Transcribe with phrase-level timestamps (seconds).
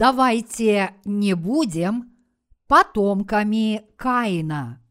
[0.00, 2.16] давайте не будем
[2.66, 4.82] потомками Каина.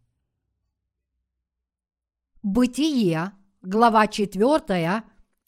[2.43, 3.31] Бытие,
[3.63, 5.03] глава 4,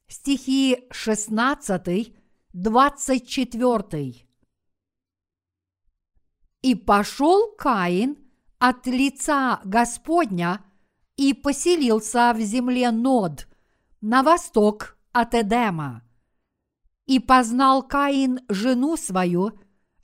[0.07, 2.11] стихи 16,
[2.53, 4.27] 24.
[6.63, 8.17] И пошел Каин
[8.57, 10.65] от лица Господня
[11.17, 13.47] и поселился в земле Нод,
[14.01, 16.01] на восток от Эдема.
[17.05, 19.59] И познал Каин жену свою,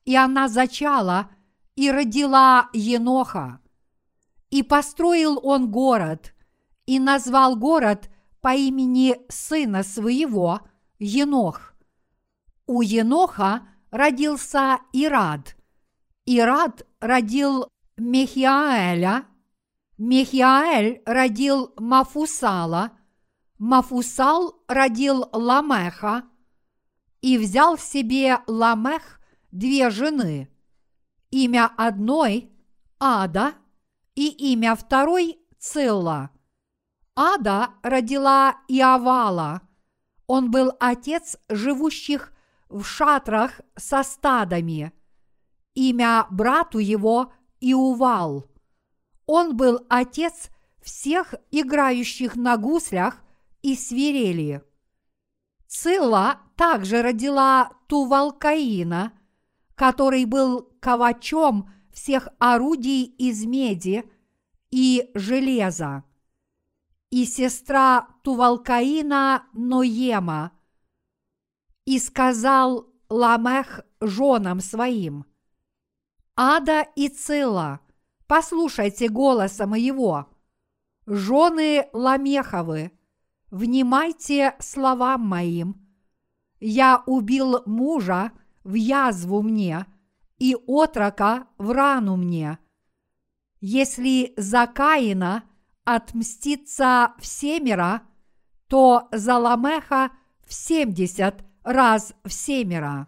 [0.06, 1.30] и она зачала
[1.76, 3.62] и родила Еноха.
[4.50, 6.34] И построил он город,
[6.86, 8.10] и назвал город
[8.42, 10.62] по имени сына своего
[11.00, 11.74] Енох.
[12.66, 15.56] У Еноха родился Ирад.
[16.26, 19.26] Ирад родил Мехиаэля,
[19.98, 22.92] Мехиаэль родил Мафусала,
[23.58, 26.24] Мафусал родил Ламеха,
[27.28, 29.20] и взял себе Ламех
[29.52, 30.50] две жены,
[31.30, 32.50] имя одной–
[33.02, 33.54] Ада,
[34.16, 36.30] и имя второй– Цилла.
[37.18, 39.62] Ада родила Иавала,
[40.26, 42.32] он был отец живущих
[42.70, 44.94] в шатрах со стадами.
[45.74, 48.50] Имя брату его– Иувал.
[49.26, 50.50] Он был отец
[50.82, 53.22] всех играющих на гуслях
[53.64, 54.64] и свирели.
[55.68, 59.14] Цилла также родила Тувалкаина,
[59.76, 64.10] который был ковачом всех орудий из меди
[64.72, 66.04] и железа,
[67.10, 70.52] и сестра Тувалкаина Ноема,
[71.86, 75.26] и сказал Ламех женам своим,
[76.36, 77.82] Ада и Цила,
[78.28, 80.30] послушайте голоса моего,
[81.06, 82.97] жены Ламеховы,
[83.50, 85.82] внимайте словам моим–
[86.60, 88.32] я убил мужа
[88.64, 89.86] в язву мне
[90.38, 92.60] и отрока в рану мне.
[93.60, 95.44] Если за Каина
[95.84, 98.04] отмстится в семеро,
[98.68, 100.12] то за Ламеха
[100.46, 103.08] в семьдесят раз в семеро.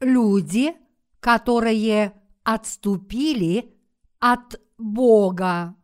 [0.00, 0.74] Люди,
[1.20, 3.76] которые отступили
[4.18, 5.76] от Бога.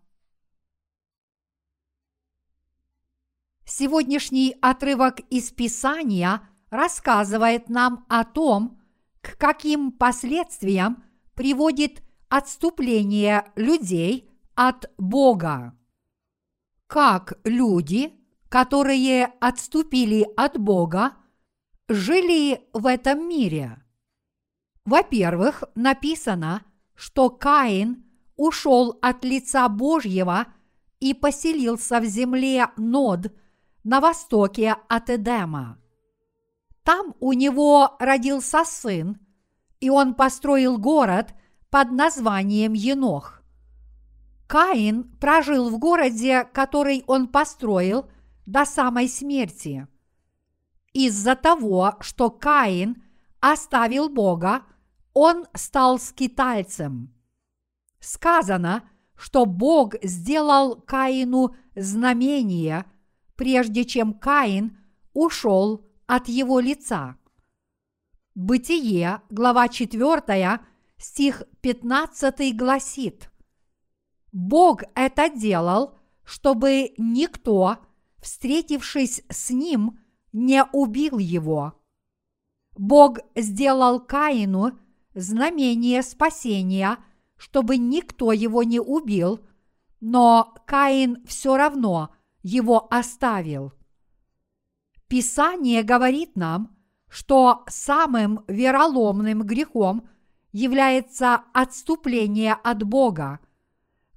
[3.65, 8.81] Сегодняшний отрывок из Писания рассказывает нам о том,
[9.21, 15.77] к каким последствиям приводит отступление людей от Бога.
[16.87, 18.15] Как люди,
[18.49, 21.17] которые отступили от Бога,
[21.89, 23.83] жили в этом мире.
[24.85, 26.65] Во-первых, написано,
[26.95, 28.06] что Каин
[28.37, 30.47] ушел от лица Божьего
[31.01, 33.33] и поселился в земле Нод–
[33.87, 35.79] на востоке от Эдема.
[36.83, 39.21] Там у него родился сын,
[39.79, 41.33] и он построил город
[41.71, 43.43] под названием Енох.
[44.49, 48.11] Каин прожил в городе, который он построил,
[48.45, 49.87] до самой смерти.
[50.93, 53.05] Из-за того, что Каин
[53.39, 54.63] оставил Бога,
[55.15, 57.15] он стал скитальцем.
[58.07, 62.85] Сказано, что Бог сделал Каину знамение–
[63.37, 64.77] прежде чем Каин
[65.13, 67.17] ушел от его лица.
[68.35, 70.61] Бытие, глава 4,
[70.99, 73.31] стих 15 гласит
[74.33, 77.79] «Бог это делал, чтобы никто,
[78.19, 79.99] встретившись с ним,
[80.33, 81.81] не убил его.
[82.77, 84.79] Бог сделал Каину
[85.15, 86.99] знамение спасения,
[87.37, 89.41] чтобы никто его не убил,
[90.01, 92.11] но Каин все равно
[92.43, 93.73] его оставил.
[95.09, 96.77] Писание говорит нам,
[97.09, 100.09] что самым вероломным грехом
[100.53, 103.41] является отступление от Бога,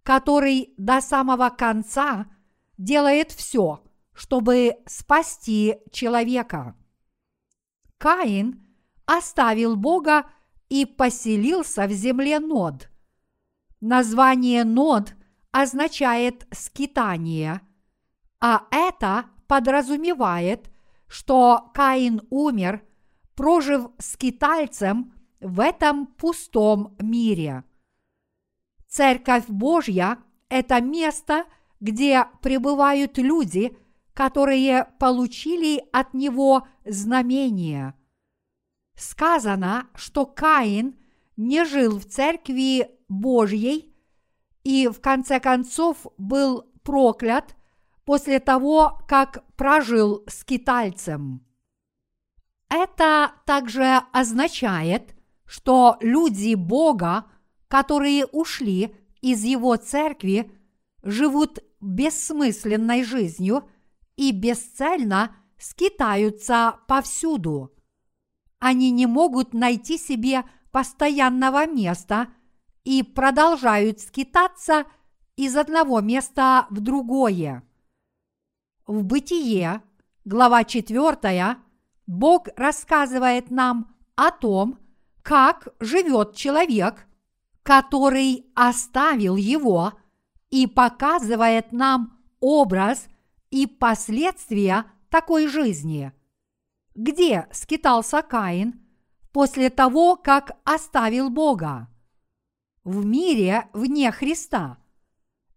[0.03, 2.27] который до самого конца
[2.77, 3.83] делает все,
[4.13, 6.75] чтобы спасти человека.
[7.97, 8.65] Каин
[9.05, 10.25] оставил Бога
[10.69, 12.89] и поселился в земле Нод.
[13.81, 15.13] Название Нод
[15.51, 17.61] означает скитание–
[18.39, 20.69] а это подразумевает,
[21.07, 22.81] что Каин умер,
[23.35, 27.63] прожив скитальцем в этом пустом мире.
[28.87, 31.45] Церковь Божья– это место,
[31.79, 33.77] где пребывают люди,
[34.13, 37.93] которые получили от него знамение.
[38.95, 40.97] Сказано, что Каин
[41.37, 43.93] не жил в церкви Божьей
[44.63, 47.55] и в конце концов был проклят
[48.05, 51.45] после того, как прожил скитальцем.
[52.69, 55.15] Это также означает,
[55.45, 57.25] что люди Бога,
[57.67, 60.51] которые ушли из Его церкви,
[61.01, 63.67] живут бессмысленной жизнью
[64.15, 67.73] и бесцельно скитаются повсюду.
[68.59, 72.27] Они не могут найти себе постоянного места
[72.83, 74.85] и продолжают скитаться
[75.35, 77.63] из одного места в другое.
[78.87, 79.81] В Бытие,
[80.25, 81.57] глава 4,
[82.07, 84.79] Бог рассказывает нам о том,
[85.21, 87.05] как живет человек,
[87.63, 89.93] который оставил его,
[90.49, 93.07] и показывает нам образ
[93.51, 96.11] и последствия такой жизни.
[96.95, 98.81] Где скитался Каин
[99.31, 101.88] после того, как оставил Бога?
[102.89, 104.79] В мире вне Христа.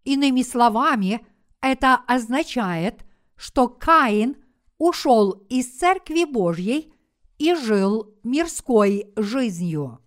[0.03, 1.25] Иными словами,
[1.61, 3.03] это означает,
[3.35, 4.35] что Каин
[4.77, 6.93] ушел из Церкви Божьей
[7.39, 9.99] и жил мирской жизнью.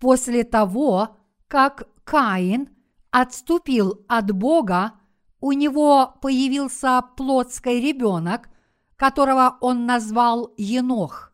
[0.00, 1.16] После того,
[1.46, 2.70] как Каин
[3.12, 4.94] отступил от Бога,
[5.38, 8.48] у него появился плотский ребенок,
[8.96, 11.32] которого он назвал Енох.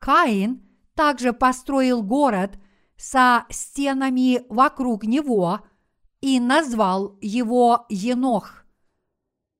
[0.00, 2.58] Каин также построил город
[2.96, 5.60] со стенами вокруг него
[6.20, 8.64] и назвал его Енох.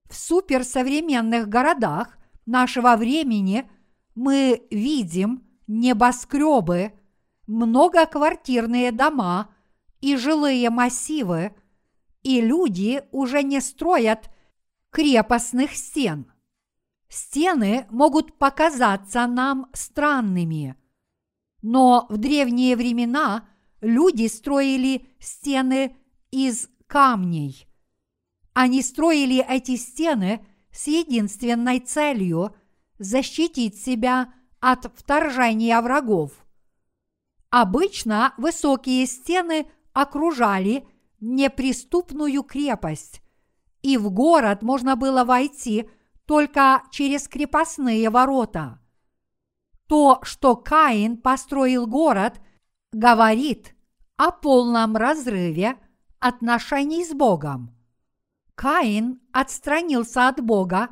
[0.09, 2.17] В суперсовременных городах
[2.47, 3.71] нашего времени
[4.15, 6.93] мы видим небоскребы,
[7.47, 9.55] многоквартирные дома
[10.01, 11.55] и жилые массивы,
[12.23, 14.31] и люди уже не строят
[14.91, 16.33] крепостных стен.
[17.09, 20.77] Стены могут показаться нам странными,
[21.67, 23.49] но в древние времена
[23.81, 25.97] люди строили стены
[26.31, 27.67] из камней–
[28.57, 30.43] они строили эти стены
[30.73, 32.57] с единственной целью
[32.99, 36.31] защитить себя от вторжения врагов.
[37.51, 40.89] Обычно высокие стены окружали
[41.21, 43.21] неприступную крепость,
[43.83, 45.91] и в город можно было войти
[46.25, 48.81] только через крепостные ворота.
[49.89, 52.41] То, что Каин построил город,
[52.93, 53.75] говорит
[54.17, 55.77] о полном разрыве
[56.19, 57.77] отношений с Богом.
[58.55, 60.89] Каин отстранился от Бога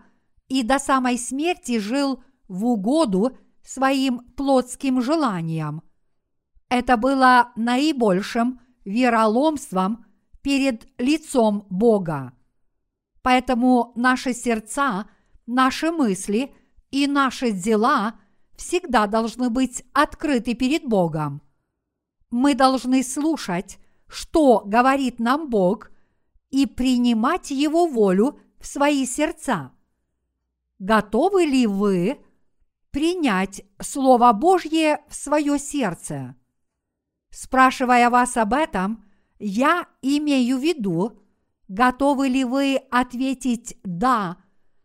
[0.48, 5.82] и до самой смерти жил в угоду своим плотским желаниям.
[6.68, 10.04] Это было наибольшим вероломством
[10.42, 12.34] перед лицом Бога.
[13.22, 15.08] Поэтому наши сердца,
[15.46, 16.54] наши мысли
[16.90, 18.20] и наши дела
[18.56, 21.42] всегда должны быть открыты перед Богом.
[22.30, 25.90] Мы должны слушать, что говорит нам Бог–
[26.54, 29.72] и принимать Его волю в свои сердца.
[30.78, 32.20] Готовы ли вы
[32.92, 36.36] принять Слово Божье в свое сердце?
[37.30, 39.04] Спрашивая вас об этом,
[39.40, 41.18] я имею в виду,
[41.66, 44.36] готовы ли вы ответить «да»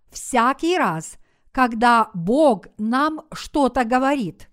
[0.09, 1.18] всякий раз,
[1.51, 4.49] когда Бог нам что-то говорит.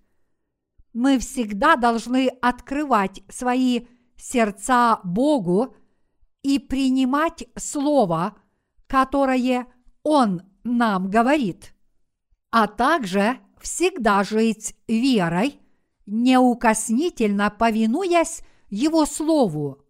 [0.93, 5.75] Мы всегда должны открывать свои сердца Богу
[6.41, 8.35] и принимать Слово,
[8.87, 9.67] которое
[10.03, 11.73] Он нам говорит,
[12.51, 15.59] а также всегда жить верой,
[16.05, 19.83] неукоснительно повинуясь Его Слову.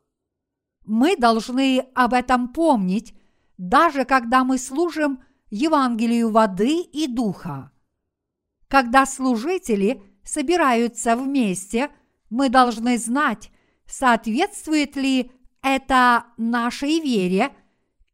[0.86, 3.14] Мы должны об этом помнить,
[3.58, 7.72] даже когда мы служим Евангелию воды и духа.
[8.68, 11.90] Когда служители собираются вместе,
[12.30, 13.50] мы должны знать,
[13.86, 17.56] соответствует ли это нашей вере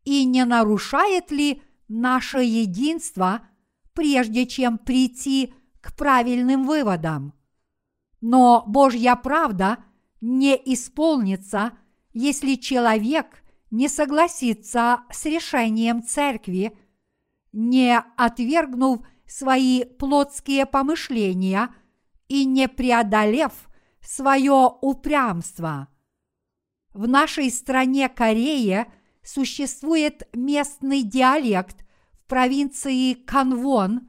[0.04, 3.48] и не нарушает ли наше единство,
[3.94, 7.34] прежде чем прийти к правильным выводам.
[8.22, 9.84] Но Божья правда
[10.22, 11.74] не исполнится,
[12.14, 16.78] если человек не согласится с решением церкви,
[17.54, 21.74] не отвергнув свои плотские помышления
[22.28, 23.54] и не преодолев
[24.02, 25.88] свое упрямство–
[26.94, 28.88] в нашей стране Корея
[29.24, 34.08] существует местный диалект в провинции Канвон,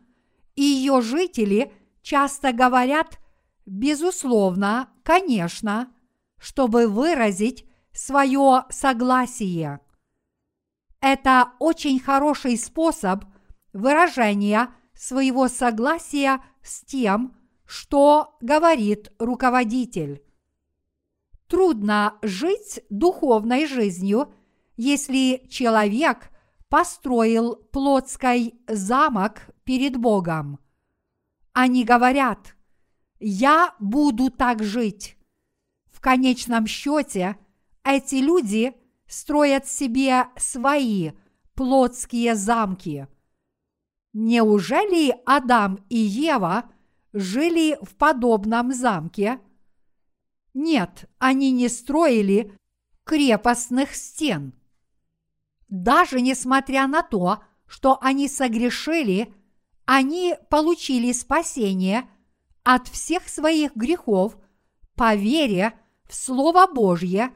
[0.55, 1.73] и ее жители
[2.03, 3.19] часто говорят
[3.65, 5.91] «безусловно», «конечно»,
[6.39, 9.81] чтобы выразить свое согласие.
[11.01, 13.25] Это очень хороший способ
[13.75, 20.23] выражения своего согласия с тем, что говорит руководитель.
[21.49, 24.33] Трудно жить духовной жизнью,
[24.77, 26.31] если человек
[26.69, 30.59] построил плотской замок перед Богом.
[31.53, 32.57] Они говорят,
[33.21, 35.17] я буду так жить.
[35.93, 37.37] В конечном счете
[37.85, 38.75] эти люди
[39.07, 41.13] строят себе свои
[41.55, 43.07] плотские замки.
[44.15, 46.71] Неужели Адам и Ева
[47.13, 49.41] жили в подобном замке?
[50.55, 52.57] Нет, они не строили
[53.03, 54.55] крепостных стен.
[55.69, 59.35] Даже несмотря на то, что они согрешили,
[59.85, 62.09] они получили спасение
[62.63, 64.37] от всех своих грехов
[64.95, 67.35] по вере в Слово Божье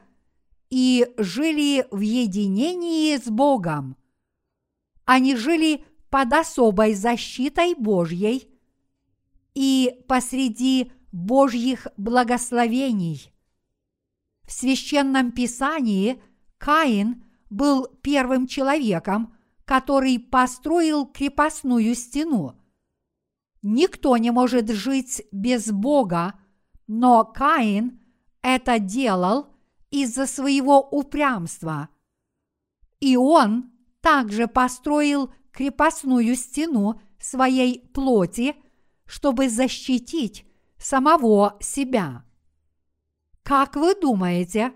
[0.69, 3.97] и жили в единении с Богом.
[5.03, 8.49] Они жили под особой защитой Божьей
[9.53, 13.33] и посреди Божьих благословений.
[14.43, 16.21] В священном писании
[16.57, 19.35] Каин был первым человеком,
[19.65, 22.59] который построил крепостную стену.
[23.61, 26.39] Никто не может жить без Бога,
[26.87, 27.99] но Каин
[28.41, 29.53] это делал
[29.91, 31.89] из-за своего упрямства.
[32.99, 38.55] И он также построил крепостную стену своей плоти,
[39.05, 40.45] чтобы защитить
[40.77, 42.23] самого себя.
[43.43, 44.71] Как вы думаете,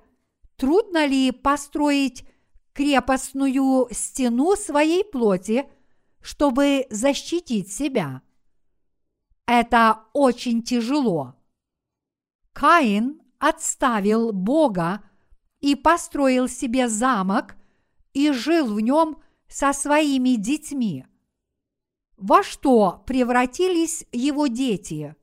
[0.58, 2.28] трудно ли построить
[2.74, 5.70] крепостную стену своей плоти,
[6.20, 8.22] чтобы защитить себя?
[9.46, 11.36] Это очень тяжело.
[12.52, 15.02] Каин отставил Бога
[15.62, 17.56] и построил себе замок
[18.12, 19.24] и жил в нем
[19.54, 21.06] со своими детьми.
[22.18, 25.16] Во что превратились его дети?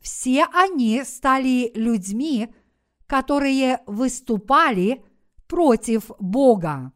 [0.00, 2.52] Все они стали людьми,
[3.06, 5.04] которые выступали
[5.46, 6.92] против Бога.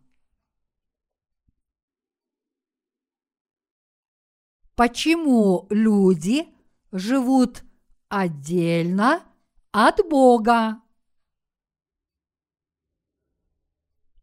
[4.75, 6.49] Почему люди
[6.91, 7.63] живут
[8.09, 9.23] отдельно
[9.71, 10.83] от Бога?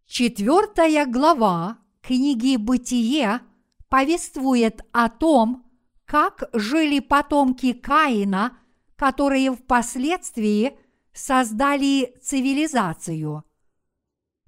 [0.05, 3.41] Четвертая глава книги «Бытие»
[3.89, 5.65] повествует о том,
[6.05, 8.57] как жили потомки Каина,
[8.95, 10.77] которые впоследствии
[11.13, 13.43] создали цивилизацию.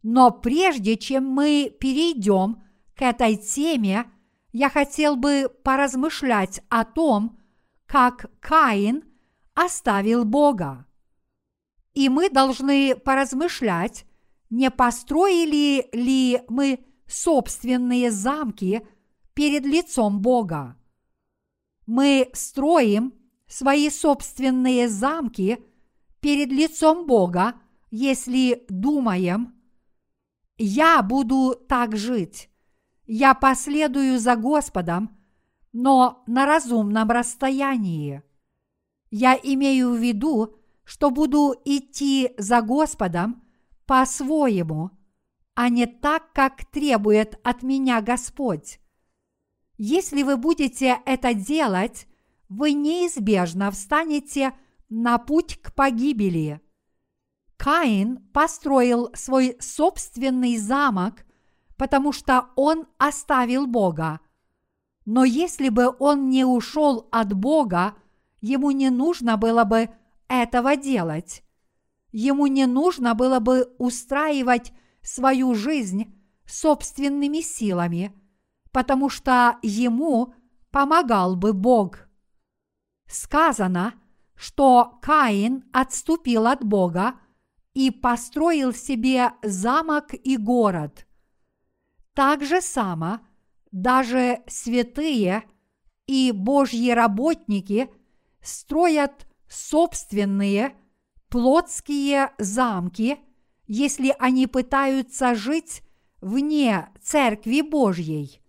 [0.04, 2.64] Но прежде чем мы перейдем
[2.96, 4.12] к этой теме,
[4.52, 7.40] я хотел бы поразмышлять о том,
[7.86, 9.04] как Каин
[9.54, 10.88] оставил Бога.
[11.94, 14.06] И мы должны поразмышлять,
[14.50, 16.80] не построили ли мы
[17.12, 18.86] собственные замки
[19.34, 20.78] перед лицом Бога.
[21.86, 23.14] Мы строим
[23.48, 25.64] свои собственные замки
[26.20, 27.56] перед лицом Бога,
[27.90, 29.54] если думаем,
[30.58, 32.50] я буду так жить,
[33.08, 35.18] я последую за Господом,
[35.74, 38.22] но на разумном расстоянии.
[39.10, 43.44] Я имею в виду, что буду идти за Господом
[43.86, 44.92] по-своему,
[45.62, 48.80] а не так, как требует от меня Господь.
[49.78, 52.08] Если вы будете это делать,
[52.50, 54.54] вы неизбежно встанете
[54.90, 56.62] на путь к погибели.
[57.58, 61.28] Каин построил свой собственный замок,
[61.78, 64.20] потому что он оставил Бога.
[65.06, 67.94] Но если бы он не ушел от Бога,
[68.40, 69.92] ему не нужно было бы
[70.28, 71.44] этого делать.
[72.12, 76.14] Ему не нужно было бы устраивать свою жизнь
[76.46, 78.14] собственными силами,
[78.72, 80.34] потому что ему
[80.72, 82.08] помогал бы Бог.
[83.08, 83.94] Сказано,
[84.36, 87.16] что Каин отступил от Бога
[87.74, 91.08] и построил себе замок и город.
[92.14, 93.20] Так же само
[93.72, 95.44] даже святые
[96.08, 97.90] и Божьи работники
[98.42, 100.76] строят собственные
[101.30, 103.20] плотские замки,
[103.74, 105.82] если они пытаются жить
[106.20, 108.42] вне Церкви Божьей.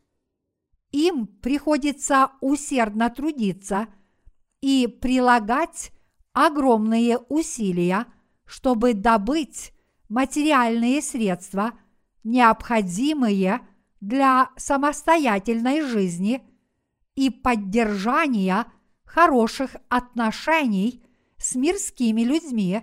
[0.91, 3.87] Им приходится усердно трудиться
[4.61, 5.93] и прилагать
[6.33, 8.07] огромные усилия,
[8.47, 9.73] чтобы добыть
[10.09, 11.75] материальные средства,
[12.25, 13.61] необходимые
[14.01, 16.43] для самостоятельной жизни
[17.15, 18.67] и поддержания
[19.05, 21.05] хороших отношений
[21.37, 22.83] с мирскими людьми,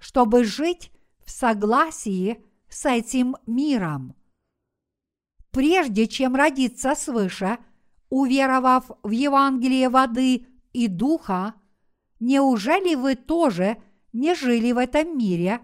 [0.00, 0.90] чтобы жить
[1.28, 4.18] в согласии с этим миром
[5.58, 7.58] прежде чем родиться свыше,
[8.10, 11.54] уверовав в Евангелие воды и духа,
[12.20, 13.76] неужели вы тоже
[14.12, 15.60] не жили в этом мире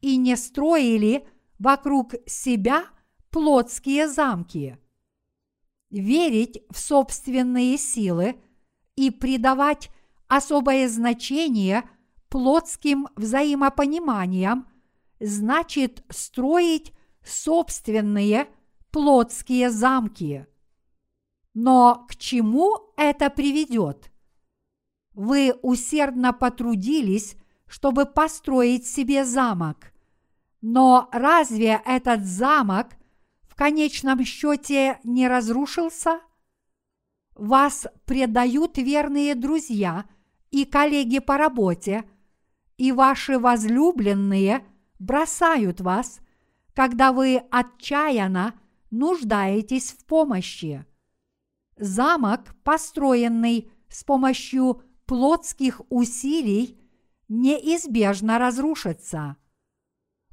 [0.00, 1.28] и не строили
[1.58, 2.84] вокруг себя
[3.30, 4.78] плотские замки.
[5.90, 8.36] Верить в собственные силы
[8.96, 9.90] и придавать
[10.26, 11.84] особое значение
[12.30, 14.66] плотским взаимопониманиям
[15.24, 16.92] значит строить
[17.24, 18.48] собственные
[18.90, 20.46] плотские замки.
[21.54, 24.10] Но к чему это приведет?
[25.12, 29.92] Вы усердно потрудились, чтобы построить себе замок.
[30.60, 32.88] Но разве этот замок
[33.42, 36.20] в конечном счете не разрушился?
[37.34, 40.04] Вас предают верные друзья
[40.50, 42.04] и коллеги по работе,
[42.76, 44.64] и ваши возлюбленные
[45.04, 46.20] бросают вас,
[46.74, 48.54] когда вы отчаянно
[48.90, 50.84] нуждаетесь в помощи.
[51.76, 56.80] Замок, построенный с помощью плотских усилий,
[57.28, 59.36] неизбежно разрушится.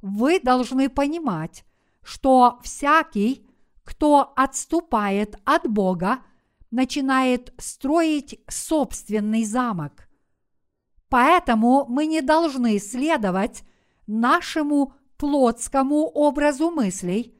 [0.00, 1.64] Вы должны понимать,
[2.02, 3.46] что всякий,
[3.84, 6.18] кто отступает от Бога,
[6.70, 10.08] начинает строить собственный замок.
[11.08, 13.64] Поэтому мы не должны следовать
[14.12, 17.34] нашему плотскому образу мыслей,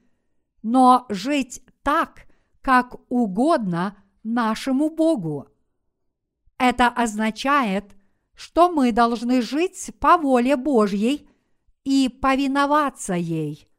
[0.61, 2.25] но жить так,
[2.61, 5.49] как угодно нашему Богу.
[6.57, 7.95] Это означает,
[8.35, 11.29] что мы должны жить по воле Божьей
[11.83, 13.69] и повиноваться ей.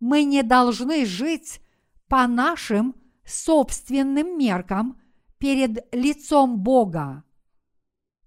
[0.00, 1.60] Мы не должны жить
[2.08, 2.94] по нашим
[3.24, 5.00] собственным меркам
[5.38, 7.24] перед лицом Бога.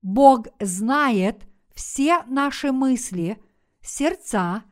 [0.01, 1.43] Бог знает
[1.75, 3.37] все наши мысли,
[3.87, 4.63] сердца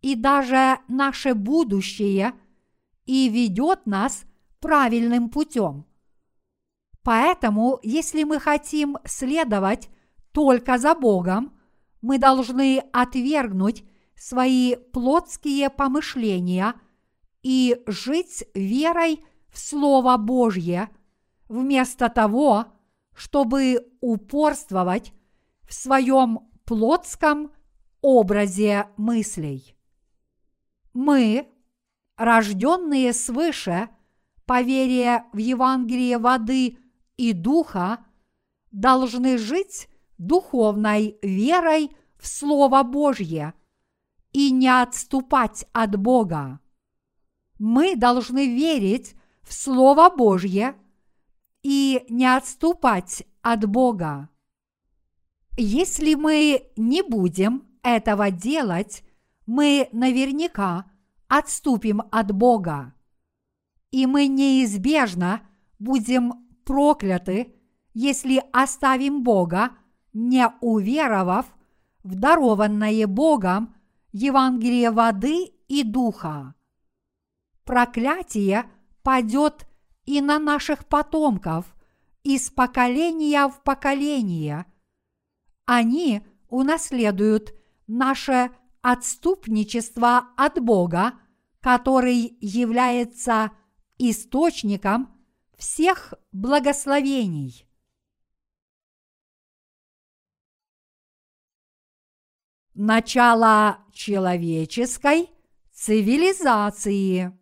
[0.00, 2.32] и даже наше будущее
[3.06, 4.24] и ведет нас
[4.60, 5.86] правильным путем.
[7.02, 9.90] Поэтому, если мы хотим следовать
[10.32, 11.58] только за Богом,
[12.00, 16.74] мы должны отвергнуть свои плотские помышления
[17.42, 20.90] и жить верой в Слово Божье,
[21.48, 22.66] вместо того,
[23.14, 25.12] чтобы упорствовать
[25.68, 27.52] в своем плотском
[28.02, 29.74] образе мыслей.
[30.92, 31.48] Мы,
[32.16, 33.88] рожденные свыше,
[34.44, 36.76] по вере в Евангелие воды
[37.16, 38.04] и духа,
[38.70, 39.88] должны жить
[40.18, 43.54] духовной верой в Слово Божье
[44.32, 46.60] и не отступать от Бога.
[47.58, 50.74] Мы должны верить в Слово Божье
[51.62, 54.28] и не отступать от Бога.
[55.56, 59.04] Если мы не будем этого делать,
[59.46, 60.86] мы наверняка
[61.28, 62.94] отступим от Бога.
[63.90, 65.42] И мы неизбежно
[65.78, 67.54] будем прокляты,
[67.94, 69.72] если оставим Бога,
[70.12, 71.46] не уверовав
[72.02, 73.74] в дарованное Богом
[74.12, 76.54] Евангелие воды и духа.
[77.64, 78.64] Проклятие
[79.02, 79.66] падет
[80.04, 81.74] и на наших потомков
[82.22, 84.66] из поколения в поколение.
[85.64, 87.54] Они унаследуют
[87.92, 88.50] наше
[88.80, 91.20] отступничество от Бога,
[91.60, 93.52] который является
[93.98, 95.22] источником
[95.56, 97.68] всех благословений.
[102.74, 105.28] Начало человеческой
[105.72, 107.38] цивилизации.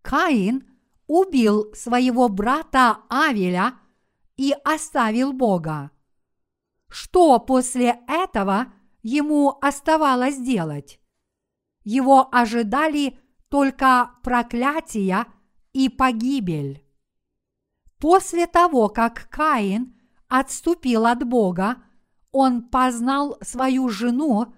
[0.00, 0.66] Каин
[1.06, 3.78] убил своего брата Авеля
[4.38, 5.90] и оставил Бога.
[6.88, 8.72] Что после этого
[9.02, 11.00] ему оставалось делать?
[11.84, 15.26] Его ожидали только проклятия
[15.72, 16.84] и погибель.
[17.98, 19.96] После того, как Каин
[20.28, 21.82] отступил от Бога,
[22.30, 24.54] он познал свою жену,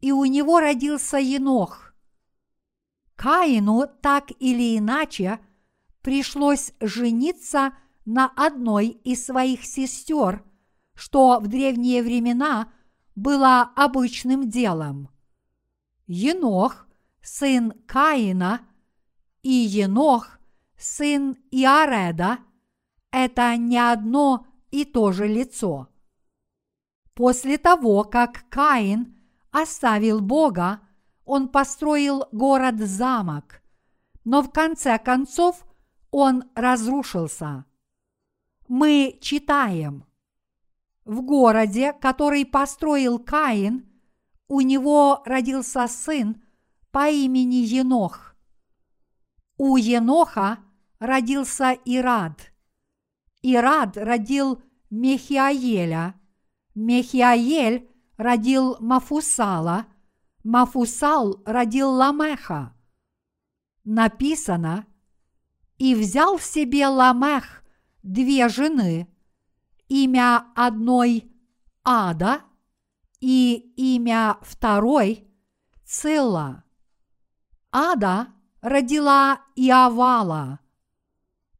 [0.00, 1.94] и у него родился Енох.
[3.16, 5.38] Каину так или иначе
[6.02, 7.72] пришлось жениться
[8.04, 10.44] на одной из своих сестер,
[10.94, 12.72] что в древние времена
[13.14, 15.08] было обычным делом.
[16.06, 16.86] Енох,
[17.22, 18.60] сын Каина,
[19.42, 20.38] и Енох,
[20.76, 22.38] сын Иареда,
[23.10, 25.88] это не одно и то же лицо.
[27.14, 29.16] После того, как Каин
[29.50, 30.80] оставил Бога,
[31.24, 33.62] он построил город-замок,
[34.24, 35.64] но в конце концов
[36.10, 37.64] он разрушился.
[38.68, 40.04] Мы читаем.
[41.04, 43.86] В городе, который построил Каин,
[44.48, 46.42] у него родился сын
[46.90, 48.34] по имени Енох.
[49.56, 50.58] У Еноха
[50.98, 52.52] родился Ирад.
[53.42, 56.14] Ирад родил Мехиаеля.
[56.74, 59.86] Мехиаель родил Мафусала.
[60.42, 62.74] Мафусал родил Ламеха.
[63.84, 64.86] Написано,
[65.78, 67.62] и взял себе Ламех
[68.02, 69.13] две жены,
[69.88, 71.30] имя одной
[71.82, 72.42] Ада
[73.20, 75.26] и имя второй
[75.84, 76.64] Цилла.
[77.70, 78.28] Ада
[78.60, 80.60] родила Иавала.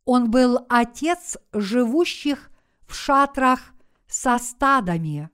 [0.04, 2.50] Он был отец живущих
[2.86, 3.74] в шатрах
[4.06, 5.30] со стадами.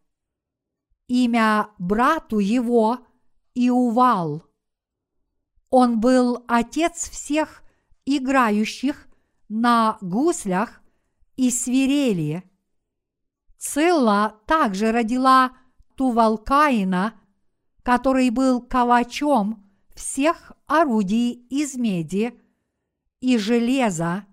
[1.08, 3.06] Имя брату его
[3.54, 4.44] Иувал.
[5.70, 7.62] Он был отец всех
[8.04, 9.08] играющих
[9.48, 10.80] на гуслях
[11.36, 12.49] и свирели.
[13.60, 15.52] Цилла также родила
[15.96, 17.12] Тувалкаина,
[17.82, 22.40] который был ковачом всех орудий из меди
[23.20, 24.24] и железа,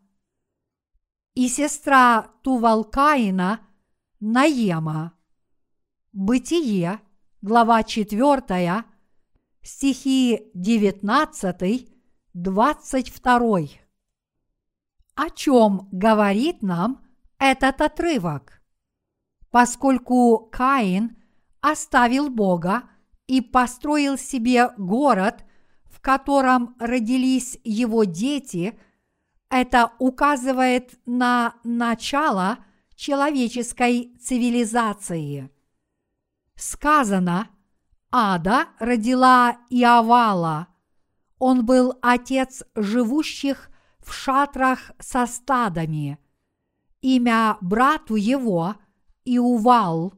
[1.33, 3.59] и сестра Тувалкаина
[4.21, 5.11] Наема.
[6.13, 7.01] Бытие,
[7.41, 8.85] глава 4,
[9.61, 11.89] стихи 19,
[12.33, 13.59] 22.
[15.15, 17.05] О чем говорит нам
[17.37, 18.56] этот отрывок?
[19.57, 21.17] Поскольку Каин
[21.61, 22.83] оставил Бога
[23.25, 25.43] и построил себе город,
[25.85, 28.79] в котором родились его дети,
[29.49, 32.59] это указывает на начало
[32.95, 35.49] человеческой цивилизации.
[36.53, 37.49] Сказано,
[38.11, 40.67] Ада родила Иавала.
[41.39, 43.71] Он был отец живущих
[44.05, 46.19] в шатрах со стадами.
[47.01, 48.75] Имя брату его–
[49.27, 50.13] Иувал.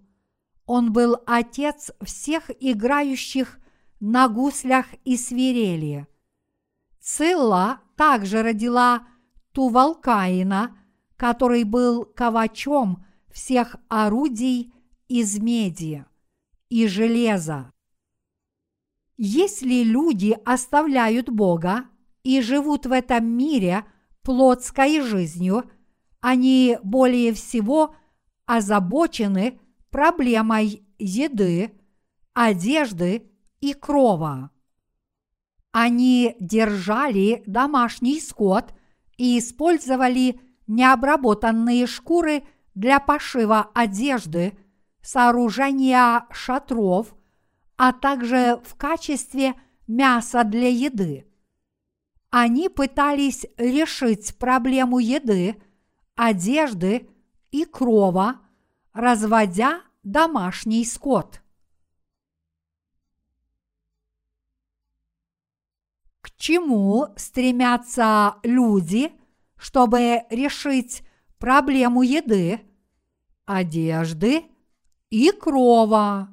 [0.66, 3.60] Он был отец всех играющих
[4.00, 6.08] на гуслях и свирели.
[7.02, 9.08] Цилла также родила
[9.54, 10.78] Тувалкаина,
[11.18, 14.72] который был ковачом всех орудий
[15.08, 16.06] из меди
[16.70, 17.74] и железа.
[19.18, 21.86] Если люди оставляют Бога
[22.24, 23.86] и живут в этом мире
[24.22, 25.70] плотской жизнью,
[26.22, 27.96] они более всего
[28.50, 29.60] озабочены
[29.92, 31.72] проблемой еды,
[32.34, 33.30] одежды
[33.62, 34.50] и крова.
[35.72, 38.74] Они держали домашний скот
[39.18, 42.42] и использовали необработанные шкуры
[42.74, 44.58] для пошива одежды,
[45.04, 47.16] сооружения шатров,
[47.78, 49.54] а также в качестве
[49.86, 51.28] мяса для еды.
[52.32, 55.62] Они пытались решить проблему еды,
[56.16, 57.10] одежды
[57.52, 58.40] и крова,
[58.94, 61.42] разводя домашний скот.
[66.22, 69.12] К чему стремятся люди,
[69.58, 71.04] чтобы решить
[71.38, 72.62] проблему еды,
[73.46, 74.46] одежды
[75.10, 76.30] и крова?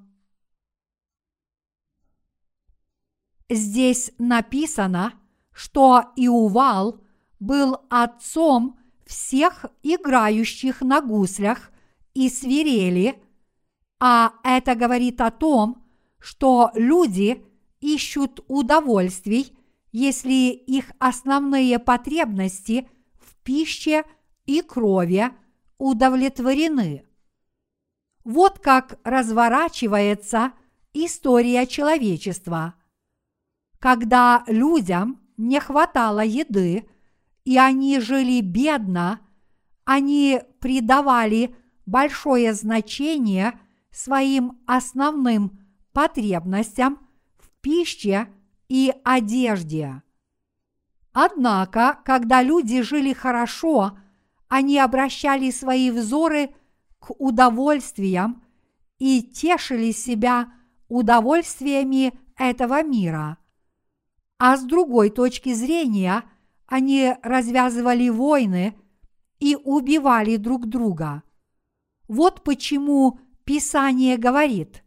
[3.48, 5.12] Здесь написано,
[5.52, 7.00] что Иувал
[7.38, 11.70] был отцом всех играющих на гуслях
[12.14, 13.22] и свирели,
[13.98, 15.82] а это говорит о том,
[16.18, 17.44] что люди
[17.80, 19.56] ищут удовольствий,
[19.92, 24.04] если их основные потребности в пище
[24.44, 25.30] и крови
[25.78, 27.04] удовлетворены.
[28.24, 30.52] Вот как разворачивается
[30.92, 32.74] история человечества.
[33.78, 36.88] Когда людям не хватало еды,
[37.46, 39.20] и они жили бедно,
[39.84, 41.54] они придавали
[41.86, 43.58] большое значение
[43.92, 46.98] своим основным потребностям
[47.38, 48.26] в пище
[48.68, 50.02] и одежде.
[51.12, 53.96] Однако, когда люди жили хорошо,
[54.48, 56.50] они обращали свои взоры
[56.98, 58.42] к удовольствиям
[58.98, 60.52] и тешили себя
[60.88, 63.38] удовольствиями этого мира.
[64.36, 66.24] А с другой точки зрения,
[66.66, 68.76] они развязывали войны
[69.38, 71.22] и убивали друг друга.
[72.08, 74.82] Вот почему Писание говорит,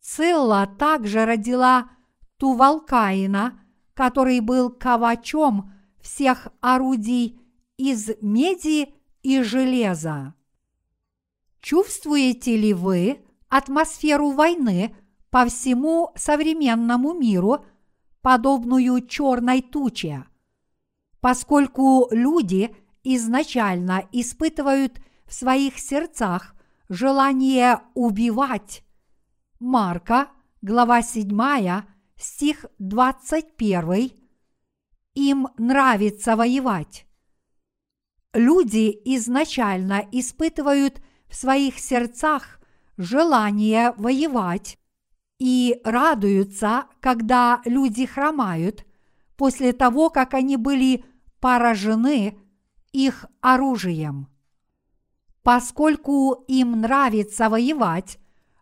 [0.00, 1.90] Цилла также родила
[2.38, 3.60] Тувалкаина,
[3.94, 7.40] который был ковачом всех орудий
[7.76, 10.34] из меди и железа.
[11.60, 14.94] Чувствуете ли вы атмосферу войны
[15.30, 17.64] по всему современному миру,
[18.22, 20.26] подобную черной туче?
[21.20, 26.54] Поскольку люди изначально испытывают в своих сердцах
[26.88, 28.82] желание убивать.
[29.58, 30.28] Марка,
[30.62, 31.82] глава 7,
[32.16, 34.12] стих 21.
[35.14, 37.06] Им нравится воевать.
[38.32, 42.60] Люди изначально испытывают в своих сердцах
[42.96, 44.78] желание воевать,
[45.38, 48.84] и радуются, когда люди хромают,
[49.36, 51.04] после того, как они были
[51.40, 52.38] поражены
[52.92, 54.28] их оружием.
[55.42, 58.18] Поскольку им нравится воевать,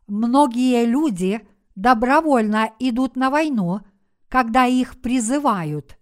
[0.06, 3.80] многие люди добровольно идут на войну,
[4.28, 5.98] когда их призывают.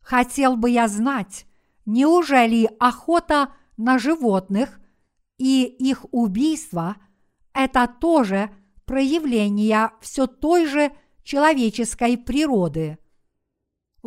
[0.00, 1.46] Хотел бы я знать,
[1.84, 4.80] неужели охота на животных
[5.38, 6.96] и их убийство–
[7.56, 8.50] это тоже
[8.84, 10.92] проявление все той же
[11.24, 12.98] человеческой природы.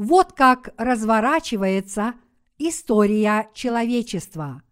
[0.02, 2.14] Вот как разворачивается
[2.58, 4.64] история человечества.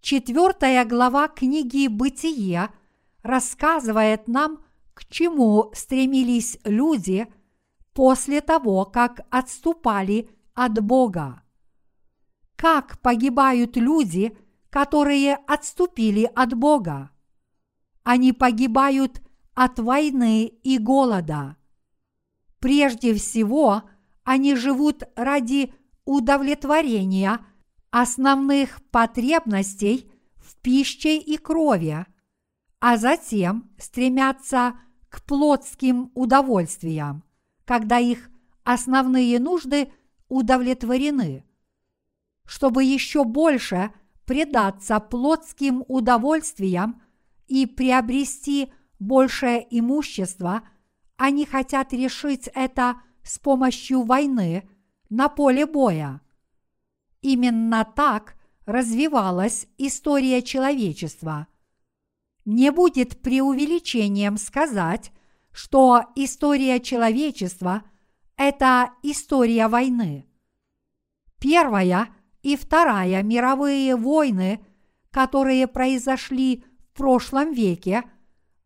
[0.00, 2.70] Четвертая глава книги «Бытие»
[3.22, 7.32] рассказывает нам, к чему стремились люди
[7.92, 11.44] после того, как отступали от Бога.
[12.56, 14.36] Как погибают люди,
[14.68, 17.12] которые отступили от Бога?
[18.02, 19.22] Они погибают
[19.54, 21.56] от войны и голода.
[22.58, 23.84] Прежде всего,
[24.28, 25.72] они живут ради
[26.04, 27.40] удовлетворения
[27.90, 32.04] основных потребностей в пище и крови,
[32.78, 37.24] а затем стремятся к плотским удовольствиям,
[37.64, 38.28] когда их
[38.64, 39.90] основные нужды
[40.28, 41.46] удовлетворены.
[42.44, 43.92] Чтобы еще больше
[44.26, 47.00] предаться плотским удовольствиям
[47.46, 50.68] и приобрести большее имущество,
[51.16, 52.96] они хотят решить это
[53.28, 54.68] с помощью войны
[55.10, 56.20] на поле боя.
[57.20, 61.46] Именно так развивалась история человечества.
[62.44, 65.12] Не будет преувеличением сказать,
[65.52, 67.82] что история человечества–
[68.36, 70.26] это история войны.
[71.38, 72.08] Первая
[72.42, 74.64] и Вторая мировые войны,
[75.10, 78.04] которые произошли в прошлом веке,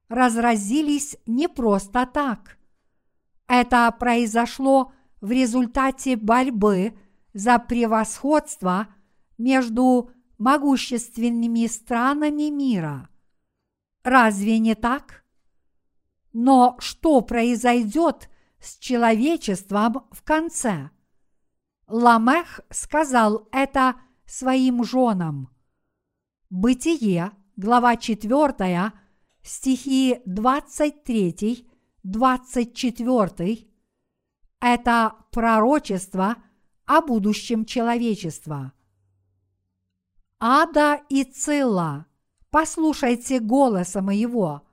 [0.09, 2.59] разразились не просто так.
[3.46, 6.96] Это произошло в результате борьбы
[7.33, 8.88] за превосходство
[9.38, 13.09] между могущественными странами мира.
[14.02, 15.24] Разве не так?
[16.33, 18.28] Но что произойдет
[18.59, 20.90] с человечеством в конце?
[21.87, 25.50] Ламех сказал это своим женам.
[26.48, 28.92] Бытие, глава 4,
[29.42, 31.68] стихи 23,
[32.03, 33.69] 24–
[34.61, 36.37] это пророчество
[36.85, 38.73] о будущем человечества.
[40.41, 42.07] Ада и Цилла,
[42.51, 44.67] послушайте голоса моего.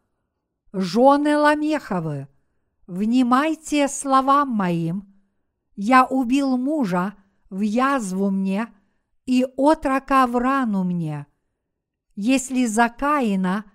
[0.74, 2.28] Жены Ламеховы,
[2.88, 5.14] внимайте словам моим.
[5.76, 7.14] Я убил мужа
[7.52, 8.74] в язву мне
[9.28, 11.28] и отрока в рану мне.
[12.16, 13.66] Если за Каина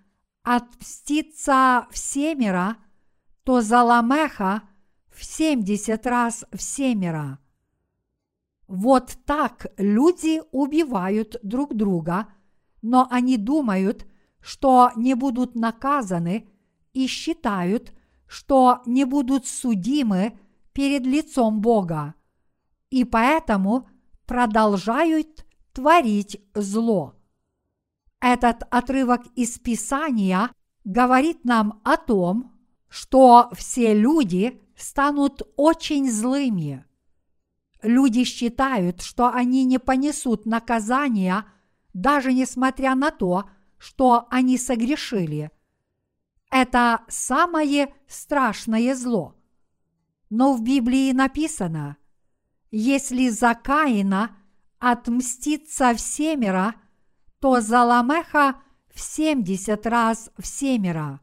[0.43, 2.79] отмстится в семеро,
[3.44, 4.62] то за Ламеха
[5.11, 7.38] в семьдесят раз в семеро.
[8.66, 12.28] Вот так люди убивают друг друга,
[12.83, 14.07] но они думают,
[14.40, 16.48] что не будут наказаны
[16.92, 17.92] и считают,
[18.26, 20.38] что не будут судимы
[20.72, 22.14] перед лицом Бога,
[22.90, 23.88] и поэтому
[24.26, 27.14] продолжают творить зло.
[28.20, 30.50] Этот отрывок из Писания
[30.85, 32.54] говорит нам о том,
[32.94, 36.85] что все люди станут очень злыми.
[37.83, 41.44] Люди считают, что они не понесут наказания,
[41.92, 45.50] даже несмотря на то, что они согрешили.
[46.52, 49.35] Это самое страшное зло.
[50.30, 51.96] Но в Библии написано,
[52.70, 54.37] если за Каина
[54.78, 56.76] отмстится в семеро,
[57.40, 61.20] то за Ламеха в семьдесят раз в семеро.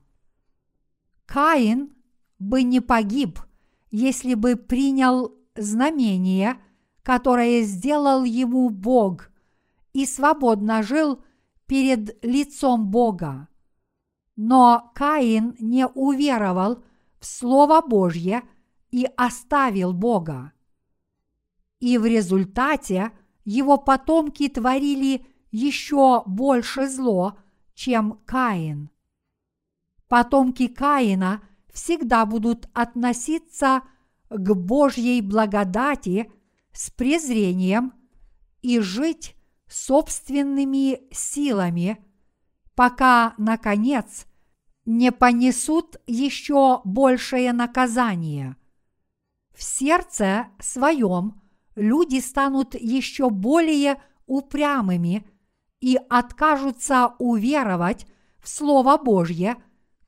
[1.32, 1.94] Каин
[2.40, 3.40] бы не погиб,
[3.90, 6.62] если бы принял знамение,
[7.04, 9.32] которое сделал ему Бог,
[9.94, 11.24] и свободно жил
[11.68, 13.48] перед лицом Бога.
[14.36, 16.84] Но Каин не уверовал
[17.22, 18.44] в Слово Божье
[18.90, 20.52] и оставил Бога.
[21.80, 23.14] И в результате
[23.46, 27.38] его потомки творили еще больше зло,
[27.74, 28.90] чем Каин.
[30.12, 33.84] Потомки Каина всегда будут относиться
[34.30, 36.30] к Божьей благодати
[36.74, 37.94] с презрением
[38.62, 39.38] и жить
[39.70, 41.98] собственными силами,
[42.76, 44.26] пока, наконец,
[44.84, 48.58] не понесут еще большее наказание.
[49.56, 51.42] В сердце своем
[51.76, 55.26] люди станут еще более упрямыми
[55.80, 58.08] и откажутся уверовать
[58.42, 59.56] в Слово Божье,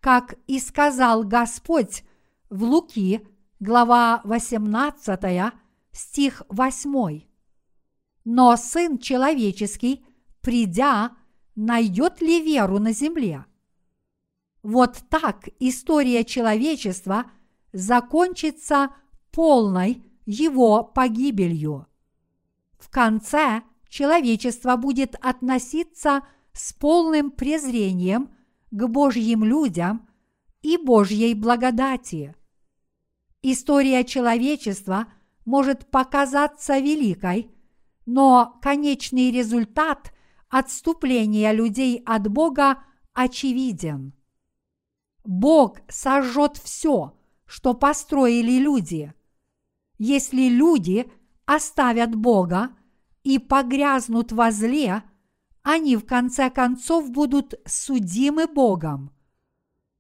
[0.04, 2.04] как и сказал Господь
[2.50, 3.26] в Луки,
[3.62, 5.54] глава 18,
[5.94, 7.22] стих 8.
[8.26, 10.06] Но Сын Человеческий,
[10.42, 11.16] придя,
[11.56, 13.46] найдет ли веру на земле?
[14.62, 17.32] Вот так история человечества
[17.72, 18.94] закончится
[19.32, 21.88] полной его погибелью.
[22.78, 28.34] В конце человечество будет относиться с полным презрением
[28.74, 30.10] к Божьим людям
[30.64, 32.36] и Божьей благодати.
[33.44, 35.06] История человечества
[35.46, 37.52] может показаться великой,
[38.08, 40.12] но конечный результат
[40.50, 42.84] отступления людей от Бога
[43.14, 44.14] очевиден.
[45.24, 49.14] Бог сожжет все, что построили люди.
[50.00, 51.12] Если люди
[51.46, 52.72] оставят Бога
[53.24, 55.04] и погрязнут во зле,
[55.64, 59.12] они в конце концов будут судимы Богом.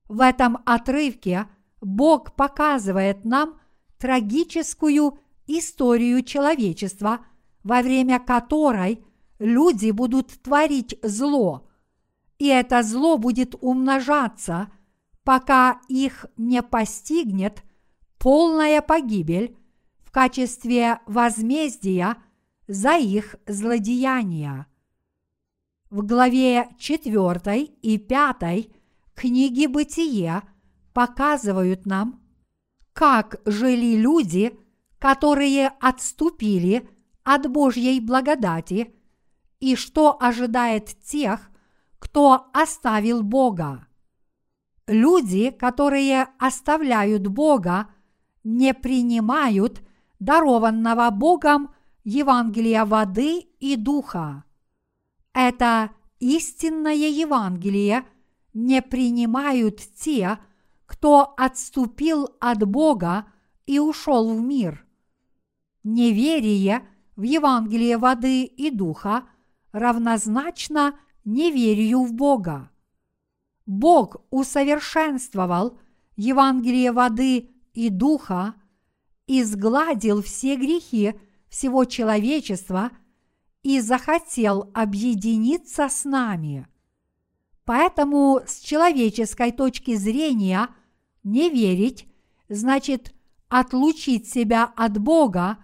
[0.08, 1.48] В этом отрывке
[1.82, 3.60] Бог показывает нам
[3.98, 7.26] трагическую историю человечества,
[7.64, 9.04] во время которой
[9.40, 11.70] люди будут творить зло,
[12.38, 14.70] и это зло будет умножаться,
[15.24, 17.64] пока их не постигнет
[18.18, 19.58] полная погибель
[20.04, 22.18] в качестве возмездия
[22.68, 24.68] за их злодеяния.
[25.94, 28.68] В главе 4 и 5
[29.14, 30.42] книги «Бытие»
[30.92, 32.20] показывают нам,
[32.94, 34.58] как жили люди,
[34.98, 36.90] которые отступили
[37.24, 38.96] от Божьей благодати
[39.60, 41.52] и что ожидает тех,
[42.00, 43.86] кто оставил Бога.
[44.88, 47.88] Люди, которые оставляют Бога,
[48.44, 49.84] не принимают
[50.18, 51.70] дарованного Богом
[52.04, 54.44] Евангелия воды и духа.
[55.34, 58.06] Это истинное Евангелие
[58.54, 60.38] не принимают те,
[60.86, 63.26] кто отступил от Бога
[63.66, 64.86] и ушел в мир.
[65.84, 69.24] Неверие в Евангелие воды и духа
[69.72, 72.70] равнозначно неверию в Бога.
[73.66, 75.80] Бог усовершенствовал
[76.16, 78.56] Евангелие воды и духа,
[79.26, 81.16] изгладил все грехи
[81.50, 82.92] всего человечества
[83.64, 86.68] и захотел объединиться с нами.
[87.66, 90.70] Поэтому с человеческой точки зрения
[91.24, 92.08] не верить
[92.50, 93.14] значит
[93.48, 95.58] отлучить себя от Бога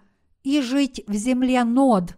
[0.44, 2.16] и жить в земле нод,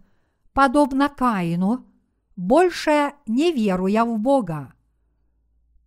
[0.54, 1.88] подобно Каину,
[2.36, 4.74] больше не веруя в Бога.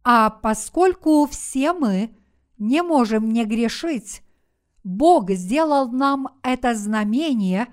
[0.03, 2.17] А поскольку все мы
[2.59, 4.23] не можем не грешить,
[4.83, 7.69] Бог сделал нам это знамение,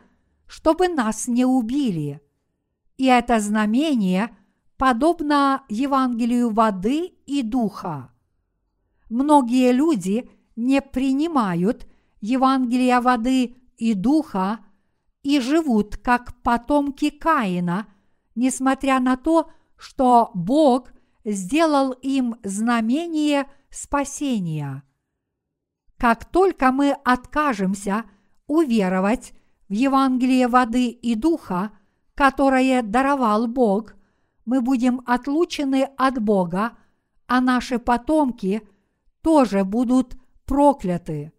[0.52, 2.22] чтобы нас не убили.
[2.98, 4.36] И это знамение
[4.76, 8.12] подобно Евангелию воды и духа.
[9.10, 11.88] Многие люди не принимают
[12.20, 14.60] Евангелия воды и духа
[15.24, 17.88] и живут как потомки Каина,
[18.36, 20.92] несмотря на то, что Бог
[21.24, 24.84] сделал им знамение спасения.
[25.96, 28.04] Как только мы откажемся
[28.48, 29.32] уверовать
[29.72, 31.72] в Евангелие воды и духа,
[32.14, 33.96] которое даровал Бог–
[34.46, 36.78] мы будем отлучены от Бога,
[37.28, 38.62] а наши потомки
[39.22, 41.32] тоже будут прокляты.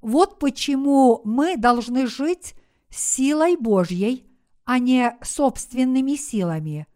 [0.00, 2.54] Вот почему мы должны жить
[2.90, 4.26] силой Божьей,
[4.64, 6.86] а не собственными силами.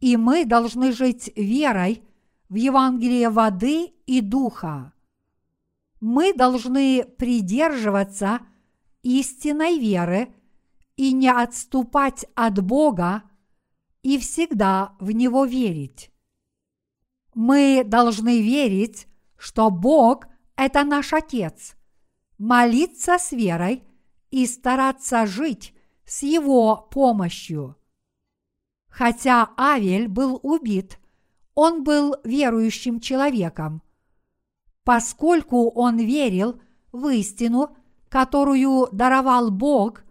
[0.00, 2.02] И мы должны жить верой
[2.48, 4.92] в Евангелие воды и духа.
[6.00, 8.40] Мы должны придерживаться
[9.02, 10.34] истинной веры
[10.96, 13.22] и не отступать от Бога,
[14.02, 16.10] и всегда в Него верить.
[17.34, 21.74] Мы должны верить, что Бог– это наш Отец,
[22.38, 23.84] молиться с верой
[24.30, 25.74] и стараться жить
[26.04, 27.76] с Его помощью.
[28.88, 30.98] Хотя Авель был убит,
[31.54, 33.82] он был верующим человеком.
[34.84, 37.76] Поскольку он верил в истину,
[38.10, 40.02] которую даровал Бог,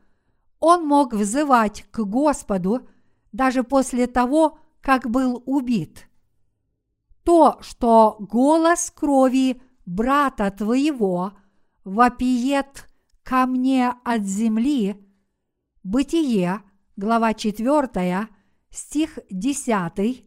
[0.60, 2.88] он мог взывать к Господу–
[3.32, 6.10] даже после того, как был убит.
[7.24, 11.34] То, что голос крови брата твоего
[11.84, 12.88] вопиет
[13.24, 15.06] ко мне от земли,
[15.84, 16.62] Бытие,
[16.98, 18.28] глава 4,
[18.70, 20.26] стих 10,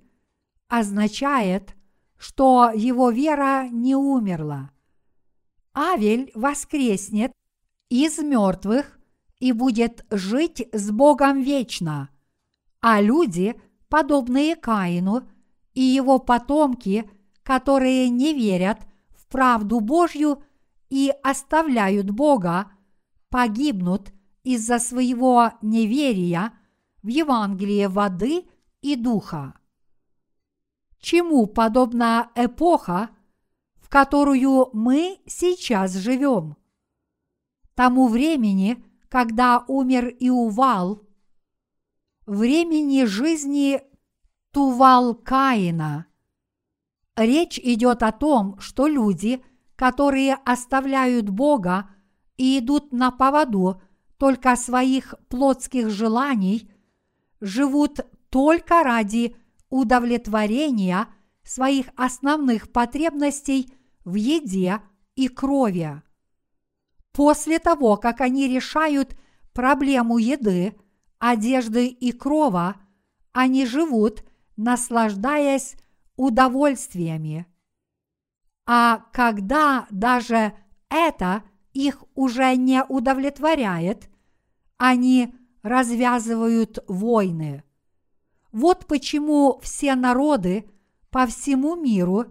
[0.69, 1.77] означает,
[2.17, 4.71] что его вера не умерла.
[5.75, 7.33] Авель воскреснет
[8.01, 8.99] из мертвых
[9.41, 12.09] и будет жить с Богом вечно
[12.83, 13.55] а люди,
[13.89, 15.23] подобные Каину,
[15.73, 17.09] и его потомки,
[17.45, 18.81] которые не верят
[19.11, 20.43] в правду Божью
[20.91, 22.73] и оставляют Бога,
[23.31, 24.13] погибнут
[24.43, 26.53] из-за своего неверия
[27.03, 28.45] в Евангелие воды
[28.83, 29.55] и духа.
[30.99, 33.11] Чему подобна эпоха,
[33.81, 36.57] в которую мы сейчас живем?
[37.75, 41.07] Тому времени, когда умер Иувал,
[42.27, 43.81] времени жизни
[44.53, 46.07] Тувал Каина.
[47.17, 49.43] Речь идет о том, что люди,
[49.77, 51.91] которые оставляют Бога
[52.37, 53.83] и идут на поводу
[54.19, 56.71] только своих плотских желаний,
[57.41, 58.01] живут
[58.31, 59.37] только ради
[59.69, 61.09] удовлетворения
[61.43, 64.81] своих основных потребностей в еде
[65.17, 66.03] и крови.
[67.13, 69.17] После того, как они решают
[69.53, 70.75] проблему еды,
[71.19, 72.77] одежды и крова,
[73.33, 74.25] они живут,
[74.57, 75.77] наслаждаясь
[76.17, 77.47] удовольствиями.
[78.67, 80.55] А когда даже
[80.89, 81.43] это
[81.73, 84.09] их уже не удовлетворяет,
[84.77, 87.63] они развязывают войны.
[88.53, 90.71] Вот почему все народы
[91.11, 92.27] по всему миру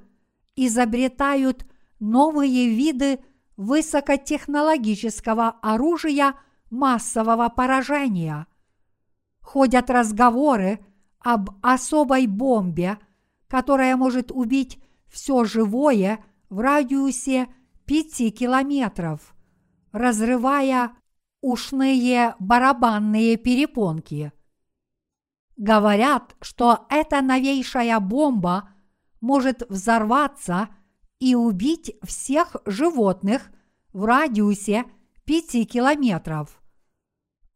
[0.56, 1.66] изобретают
[2.00, 3.20] новые виды
[3.58, 6.36] высокотехнологического оружия
[6.70, 8.48] массового поражения.
[9.42, 10.86] Ходят разговоры
[11.20, 12.98] об особой бомбе,
[13.48, 17.48] которая может убить все живое в радиусе
[17.86, 19.34] пяти километров,
[19.92, 20.96] разрывая
[21.42, 24.32] ушные барабанные перепонки.
[25.58, 28.70] Говорят, что эта новейшая бомба
[29.20, 30.70] может взорваться
[31.22, 33.52] и убить всех животных
[33.94, 34.86] в радиусе
[35.24, 36.60] пяти километров.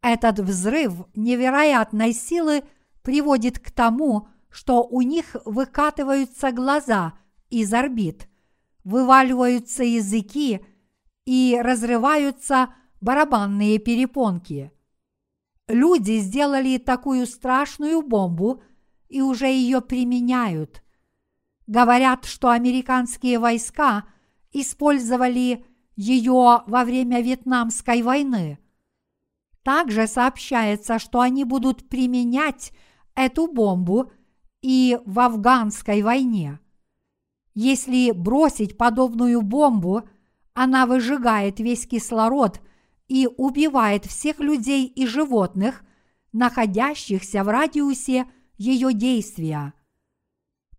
[0.04, 2.64] Этот взрыв невероятной силы
[3.02, 7.18] приводит к тому, что у них выкатываются глаза
[7.50, 8.30] из орбит,
[8.84, 10.64] вываливаются языки
[11.26, 14.72] и разрываются барабанные перепонки.
[15.68, 18.62] Люди сделали такую страшную бомбу
[19.10, 20.85] и уже ее применяют.
[21.68, 24.06] Говорят, что американские войска
[24.52, 28.60] использовали ее во время Вьетнамской войны.
[29.64, 32.72] Также сообщается, что они будут применять
[33.16, 34.12] эту бомбу
[34.62, 36.60] и в афганской войне.
[37.56, 40.04] Если бросить подобную бомбу,
[40.54, 42.62] она выжигает весь кислород
[43.08, 45.84] и убивает всех людей и животных,
[46.32, 48.26] находящихся в радиусе
[48.58, 49.74] ее действия.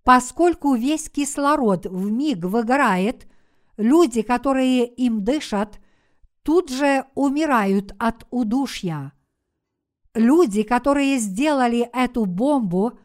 [0.07, 3.27] Поскольку весь кислород в миг выгорает,
[3.77, 5.81] люди, которые им дышат,
[6.45, 9.13] тут же умирают от удушья.
[10.15, 13.01] Люди, которые сделали эту бомбу,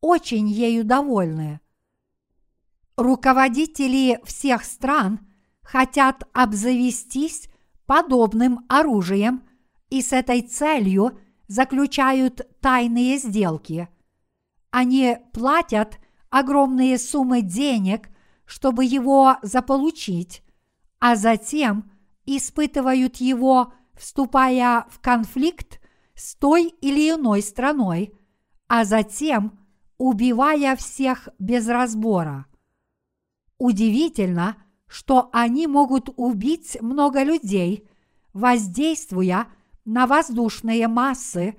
[0.00, 1.60] очень ею довольны.
[2.96, 5.20] Руководители всех стран
[5.60, 7.50] хотят обзавестись
[7.84, 9.46] подобным оружием
[9.90, 11.18] и с этой целью
[11.48, 13.90] заключают тайные сделки.
[14.70, 15.98] Они платят
[16.30, 18.08] огромные суммы денег,
[18.46, 20.42] чтобы его заполучить,
[20.98, 21.90] а затем
[22.24, 25.80] испытывают его, вступая в конфликт
[26.14, 28.14] с той или иной страной,
[28.68, 29.58] а затем
[29.98, 32.46] убивая всех без разбора.
[33.58, 34.56] Удивительно,
[34.86, 37.88] что они могут убить много людей,
[38.32, 39.46] воздействуя
[39.84, 41.56] на воздушные массы,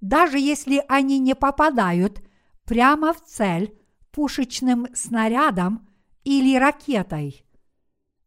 [0.00, 2.22] даже если они не попадают
[2.64, 3.78] прямо в цель
[4.16, 5.86] пушечным снарядом
[6.24, 7.44] или ракетой.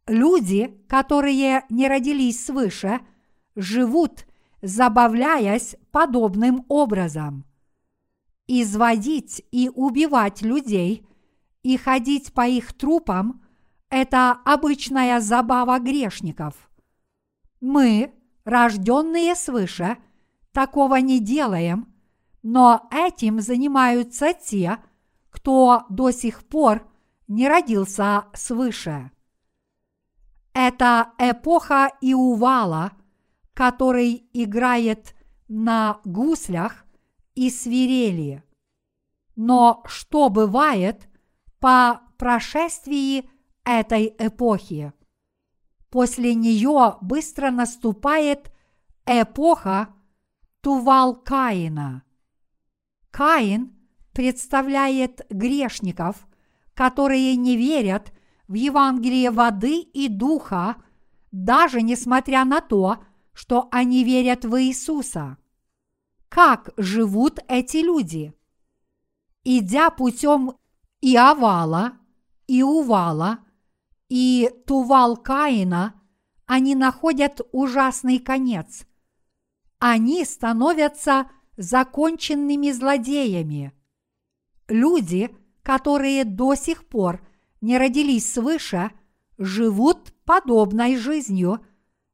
[0.07, 3.01] Люди, которые не родились свыше,
[3.55, 4.25] живут,
[4.61, 7.43] забавляясь подобным образом
[8.49, 11.05] изводить и убивать людей
[11.61, 13.43] и ходить по их трупам–
[13.91, 16.55] это обычная забава грешников.
[17.61, 18.11] Мы,
[18.45, 19.97] рожденные свыше,
[20.51, 21.93] такого не делаем,
[22.41, 24.79] но этим занимаются те,
[25.29, 26.87] кто до сих пор
[27.27, 29.11] не родился свыше.
[30.53, 32.91] Это эпоха Иувала,
[33.53, 35.15] который играет
[35.47, 36.85] на гуслях
[37.35, 38.43] и свирели.
[39.35, 41.07] Но что бывает
[41.59, 43.29] по прошествии
[43.63, 44.91] этой эпохи?
[45.89, 48.51] После нее быстро наступает
[49.05, 49.93] эпоха
[50.61, 52.03] Тувал Каина.
[53.11, 53.78] Каин
[54.19, 56.27] представляет грешников,
[56.73, 58.11] которые не верят
[58.49, 60.75] в Евангелие воды и духа,
[61.31, 62.97] даже несмотря на то,
[63.31, 65.37] что они верят в Иисуса–
[66.29, 68.33] как живут эти люди.
[69.43, 70.57] Идя путем
[71.01, 71.17] и
[72.61, 73.39] Увала
[74.09, 75.95] и Тувал Каина,
[76.45, 78.85] они находят ужасный конец.
[79.79, 83.73] Они становятся законченными злодеями.
[84.69, 87.21] Люди, которые до сих пор
[87.59, 88.91] не родились свыше,
[89.37, 91.65] живут подобной жизнью,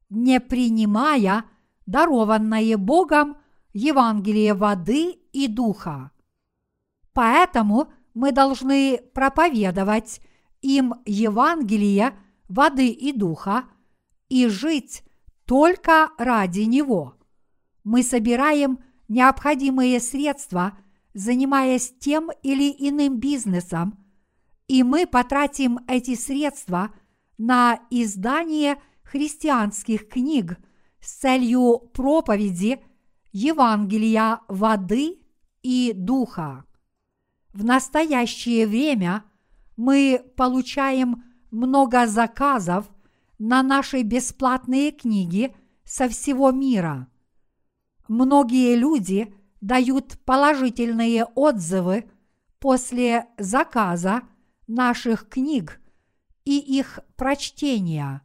[0.09, 1.45] не принимая
[1.85, 3.37] дарованное Богом
[3.73, 6.11] Евангелие воды и духа.
[7.13, 10.21] Поэтому мы должны проповедовать
[10.61, 13.65] им Евангелие воды и духа
[14.29, 15.03] и жить
[15.45, 17.15] только ради него.
[17.83, 20.77] Мы собираем необходимые средства,
[21.15, 23.97] занимаясь тем или иным бизнесом,
[24.67, 26.93] и мы потратим эти средства
[27.37, 30.57] на издание христианских книг
[30.99, 32.83] с целью проповеди
[33.31, 35.19] Евангелия воды
[35.63, 36.65] и духа.
[37.53, 39.23] В настоящее время
[39.77, 42.89] мы получаем много заказов
[43.39, 45.55] на наши бесплатные книги
[45.85, 47.07] со всего мира.
[48.09, 49.33] Многие люди
[49.65, 52.07] дают положительные отзывы
[52.59, 54.21] после заказа
[54.67, 55.81] наших книг
[56.43, 58.21] и их прочтения.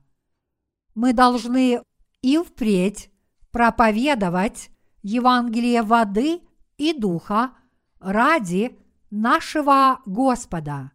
[0.94, 1.82] Мы должны
[2.20, 3.10] и впредь
[3.52, 4.68] проповедовать
[5.02, 6.42] Евангелие воды
[6.76, 7.52] и духа
[8.00, 8.78] ради
[9.10, 10.92] нашего Господа.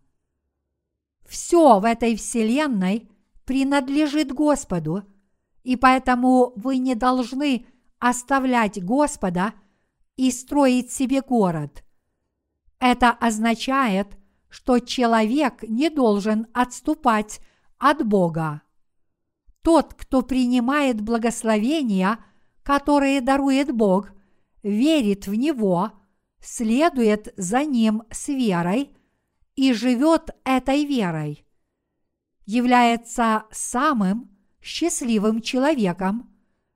[1.27, 3.09] Все в этой вселенной
[3.45, 5.05] принадлежит Господу,
[5.63, 7.65] и поэтому вы не должны
[7.97, 9.55] оставлять Господа
[10.17, 11.83] и строить себе город.
[12.79, 14.17] Это означает,
[14.49, 17.39] что человек не должен отступать
[17.77, 18.61] от Бога.
[19.61, 22.19] Тот, кто принимает благословения,
[22.63, 24.11] которые дарует Бог,
[24.63, 25.91] верит в Него–
[26.45, 28.95] следует за ним с верой
[29.55, 31.45] и живет этой верой,
[32.45, 34.29] является самым
[34.61, 36.31] счастливым человеком,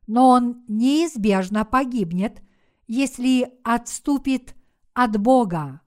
[0.08, 2.42] но он неизбежно погибнет,
[2.90, 4.54] если отступит
[4.94, 5.80] от Бога.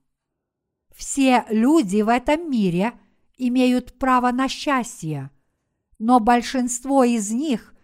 [0.95, 2.95] Все люди в этом мире
[3.37, 5.31] имеют право на счастье,
[5.99, 7.75] но большинство из них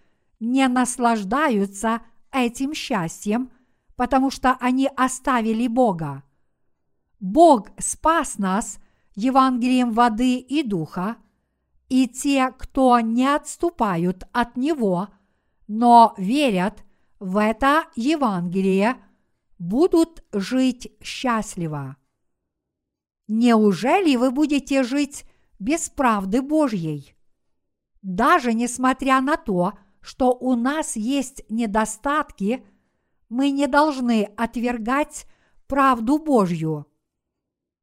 [0.40, 2.00] не наслаждаются
[2.32, 3.50] этим счастьем–
[3.98, 6.22] потому что они оставили Бога.
[7.18, 8.78] Бог спас нас
[9.16, 11.16] Евангелием воды и духа,
[11.88, 15.08] и те, кто не отступают от Него,
[15.66, 16.84] но верят
[17.18, 18.98] в это Евангелие,
[19.58, 21.96] будут жить счастливо.
[23.26, 25.24] Неужели вы будете жить
[25.58, 27.14] без правды Божьей?
[28.02, 32.64] Даже несмотря на то, что у нас есть недостатки–
[33.28, 35.26] мы не должны отвергать
[35.66, 36.86] правду Божью.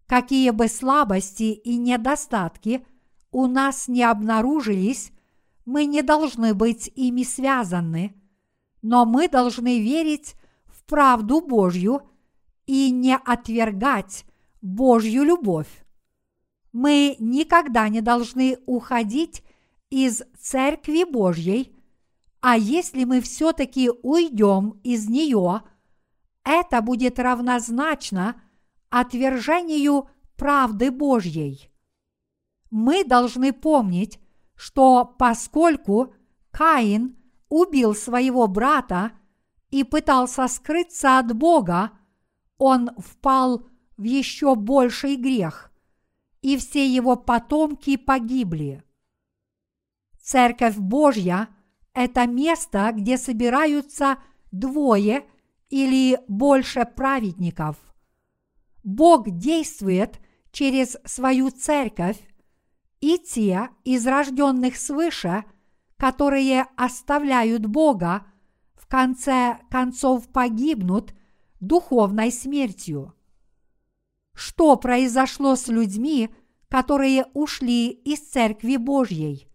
[0.08, 2.86] Какие бы слабости и недостатки
[3.32, 5.12] у нас не обнаружились,
[5.66, 8.16] мы не должны быть ими связаны,
[8.82, 10.36] но мы должны верить
[10.88, 12.02] правду Божью
[12.66, 14.26] и не отвергать
[14.62, 15.86] Божью любовь.
[16.72, 19.44] Мы никогда не должны уходить
[19.90, 21.76] из Церкви Божьей
[22.48, 25.64] а если мы все-таки уйдем из нее,
[26.44, 28.40] это будет равнозначно
[28.92, 31.72] отвержению правды Божьей.
[32.70, 34.20] Мы должны помнить,
[34.54, 36.14] что поскольку
[36.52, 37.18] Каин
[37.50, 39.14] убил своего брата
[39.76, 41.92] и пытался скрыться от Бога,
[42.58, 43.68] он впал
[43.98, 45.70] в еще больший грех,
[46.42, 48.86] и все его потомки погибли.
[50.18, 51.50] Церковь Божья
[51.94, 54.18] это место, где собираются
[54.50, 55.26] двое
[55.70, 57.76] или больше праведников.
[58.82, 60.22] Бог действует
[60.54, 62.22] через свою церковь,
[63.02, 65.44] и те из рожденных свыше,
[65.98, 68.26] которые оставляют Бога,
[68.88, 71.14] конце концов погибнут
[71.60, 73.14] духовной смертью.
[74.34, 76.30] Что произошло с людьми,
[76.70, 79.48] которые ушли из Церкви Божьей?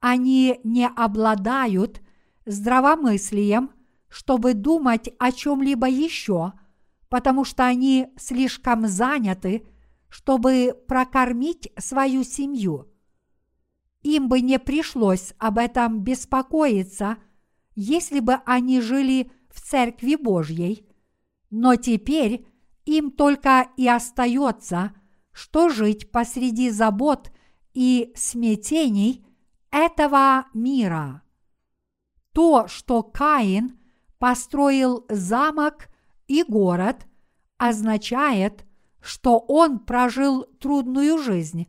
[0.00, 2.00] Они не обладают
[2.46, 3.70] здравомыслием,
[4.08, 6.52] чтобы думать о чем-либо еще,
[7.08, 9.66] потому что они слишком заняты,
[10.08, 12.88] чтобы прокормить свою семью.
[14.02, 17.18] Им бы не пришлось об этом беспокоиться,
[17.74, 20.86] если бы они жили в Церкви Божьей,
[21.50, 22.46] но теперь
[22.84, 24.94] им только и остается,
[25.32, 27.30] что жить посреди забот
[27.74, 29.26] и смятений–
[29.72, 31.22] этого мира.
[32.32, 33.80] То, что Каин
[34.18, 35.88] построил замок
[36.28, 37.06] и город,
[37.56, 38.64] означает,
[39.00, 41.66] что он прожил трудную жизнь,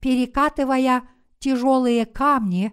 [0.00, 2.72] перекатывая тяжелые камни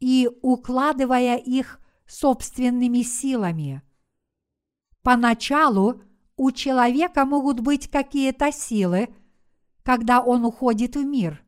[0.00, 1.78] и укладывая их
[2.08, 3.82] собственными силами.
[5.02, 6.02] Поначалу
[6.36, 9.08] у человека могут быть какие-то силы,
[9.82, 11.42] когда он уходит в мир,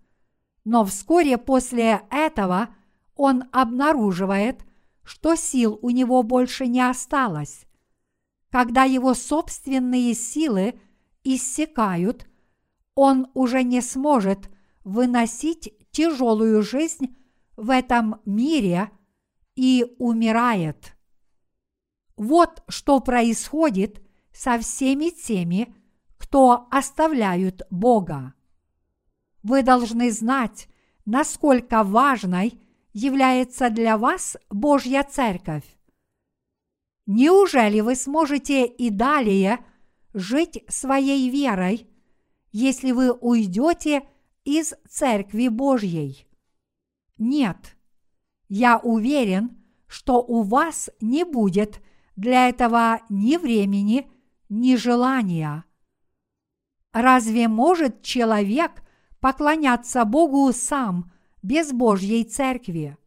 [0.64, 2.68] но вскоре после этого
[3.16, 4.64] он обнаруживает,
[5.02, 7.66] что сил у него больше не осталось.
[8.50, 10.78] Когда его собственные силы
[11.24, 12.26] иссякают,
[12.94, 14.50] он уже не сможет
[14.84, 17.16] выносить тяжелую жизнь
[17.56, 18.90] в этом мире
[19.60, 20.96] и умирает.
[22.16, 24.02] Вот что происходит
[24.32, 25.74] со всеми теми,
[26.16, 28.32] кто оставляют Бога.
[29.42, 30.66] Вы должны знать,
[31.04, 32.58] насколько важной
[32.94, 35.66] является для вас Божья Церковь.
[37.04, 39.58] Неужели вы сможете и далее
[40.14, 41.86] жить своей верой,
[42.50, 44.08] если вы уйдете
[44.42, 46.26] из Церкви Божьей?
[47.18, 47.76] Нет.
[48.50, 51.80] Я уверен, что у вас не будет
[52.16, 54.10] для этого ни времени,
[54.48, 55.64] ни желания.
[56.92, 58.82] Разве может человек
[59.20, 61.12] поклоняться Богу сам
[61.44, 62.98] без Божьей Церкви?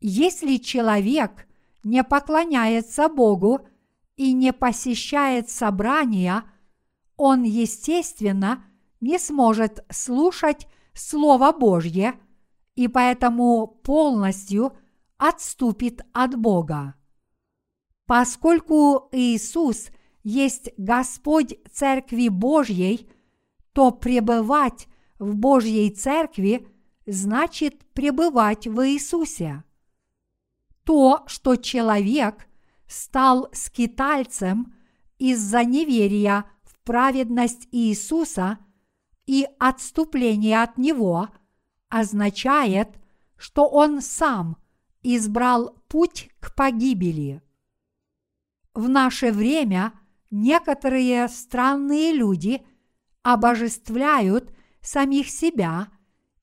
[0.00, 1.48] Если человек
[1.82, 3.66] не поклоняется Богу
[4.16, 6.44] и не посещает собрания,
[7.16, 8.66] он, естественно,
[9.00, 12.20] не сможет слушать Слово Божье
[12.76, 14.76] и поэтому полностью
[15.16, 16.94] отступит от Бога.
[18.06, 19.88] Поскольку Иисус
[20.22, 23.10] есть Господь Церкви Божьей,
[23.72, 24.86] то пребывать
[25.18, 26.68] в Божьей Церкви
[27.06, 29.64] значит пребывать в Иисусе.
[30.84, 32.46] То, что человек
[32.86, 34.74] стал скитальцем
[35.18, 38.58] из-за неверия в праведность Иисуса
[39.24, 41.28] и отступления от Него,
[41.88, 42.88] означает,
[43.36, 44.56] что он сам
[45.02, 47.42] избрал путь к погибели.
[48.74, 49.92] В наше время
[50.30, 52.66] некоторые странные люди
[53.22, 55.88] обожествляют самих себя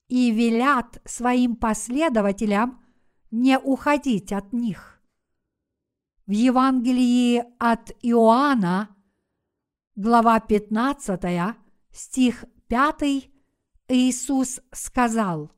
[0.08, 2.84] и велят своим последователям
[3.32, 5.02] не уходить от них.
[6.26, 8.96] В Евангелии от Иоанна,
[9.96, 11.56] глава 15,
[11.91, 13.33] стих 5,
[13.88, 15.52] Иисус сказал,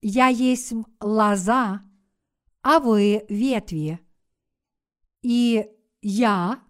[0.00, 1.82] «Я есть лоза,
[2.62, 4.00] а вы ветви».
[5.22, 5.68] И
[6.00, 6.62] «я»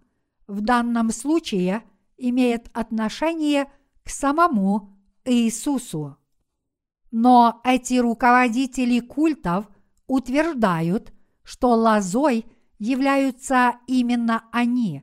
[0.47, 1.85] в данном случае
[2.17, 3.71] имеет отношение
[4.03, 6.17] к самому Иисусу.
[7.11, 9.69] Но эти руководители культов
[10.07, 12.47] утверждают, что лозой
[12.79, 15.03] являются именно они.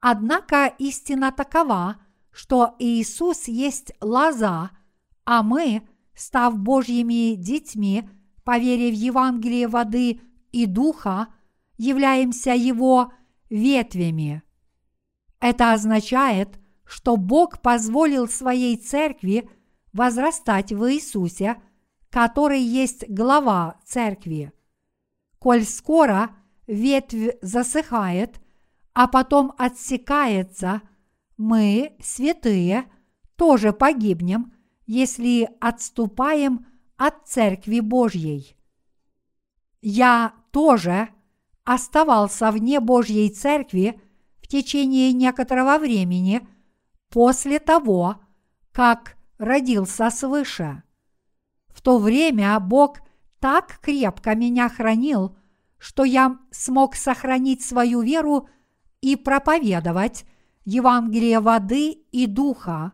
[0.00, 1.96] Однако истина такова,
[2.30, 4.70] что Иисус есть лоза,
[5.24, 5.82] а мы,
[6.14, 8.08] став Божьими детьми,
[8.44, 10.20] по вере в Евангелие воды
[10.52, 11.28] и духа,
[11.76, 13.12] являемся Его
[13.50, 14.42] ветвями.
[15.40, 19.48] Это означает, что Бог позволил своей церкви
[19.92, 21.60] возрастать в Иисусе,
[22.10, 24.52] который есть глава церкви.
[25.38, 26.30] Коль скоро
[26.66, 28.40] ветвь засыхает,
[28.94, 30.82] а потом отсекается,
[31.38, 32.84] мы, святые,
[33.36, 34.52] тоже погибнем,
[34.86, 36.66] если отступаем
[36.96, 38.56] от Церкви Божьей.
[39.80, 41.08] Я тоже
[41.64, 44.00] оставался вне Божьей Церкви
[44.42, 46.46] в течение некоторого времени
[47.08, 48.16] после того,
[48.72, 50.82] как родился свыше.
[51.68, 52.98] В то время Бог
[53.38, 55.36] так крепко меня хранил,
[55.78, 58.48] что я смог сохранить свою веру
[59.00, 60.24] и проповедовать
[60.70, 62.92] Евангелие воды и духа,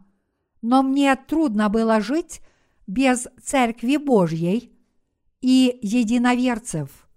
[0.63, 2.41] но мне трудно было жить
[2.87, 4.73] без Церкви Божьей
[5.41, 7.09] и единоверцев.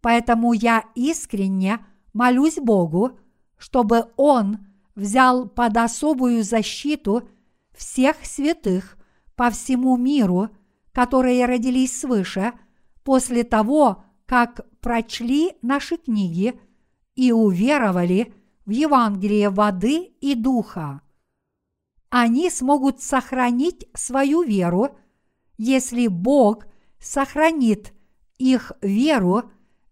[0.00, 3.18] Поэтому я искренне молюсь Богу,
[3.58, 7.28] чтобы Он взял под особую защиту
[7.76, 8.96] всех святых
[9.34, 10.48] по всему миру,
[10.92, 12.54] которые родились свыше,
[13.04, 16.58] после того, как прочли наши книги
[17.14, 18.32] и уверовали
[18.66, 21.00] в Евангелие воды и духа.
[22.10, 24.98] Они смогут сохранить свою веру,
[25.56, 26.66] если Бог
[26.98, 27.92] сохранит
[28.38, 29.50] их веру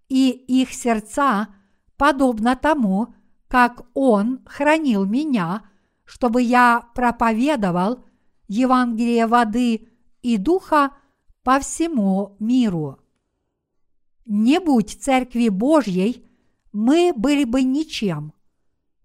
[0.09, 1.49] и их сердца
[1.97, 3.14] подобно тому,
[3.49, 5.62] как Он хранил меня,
[6.05, 8.05] чтобы я проповедовал
[8.49, 9.89] Евангелие воды
[10.22, 10.91] и духа
[11.43, 12.99] по всему миру.
[14.27, 16.27] Не будь Церкви Божьей,
[16.72, 18.34] мы были бы ничем.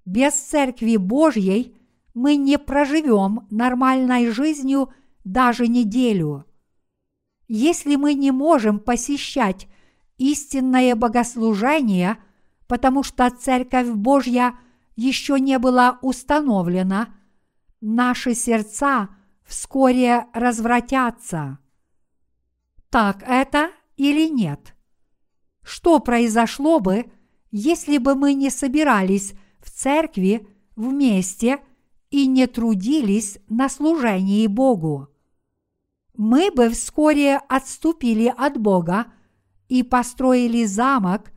[0.06, 1.78] Без Церкви Божьей
[2.14, 4.94] мы не проживем нормальной жизнью
[5.24, 6.46] даже неделю.
[7.48, 9.68] Если мы не можем посещать
[10.18, 12.18] истинное богослужение,
[12.68, 14.56] потому что Церковь Божья
[14.96, 17.16] еще не была установлена,
[17.82, 19.10] наши сердца
[19.44, 21.60] вскоре развратятся.
[22.90, 24.76] Так это или нет?
[25.64, 27.12] Что произошло бы,
[27.52, 31.60] если бы мы не собирались в церкви вместе
[32.10, 35.10] и не трудились на служении Богу?
[36.16, 39.06] Мы бы вскоре отступили от Бога
[39.70, 41.32] и построили замок,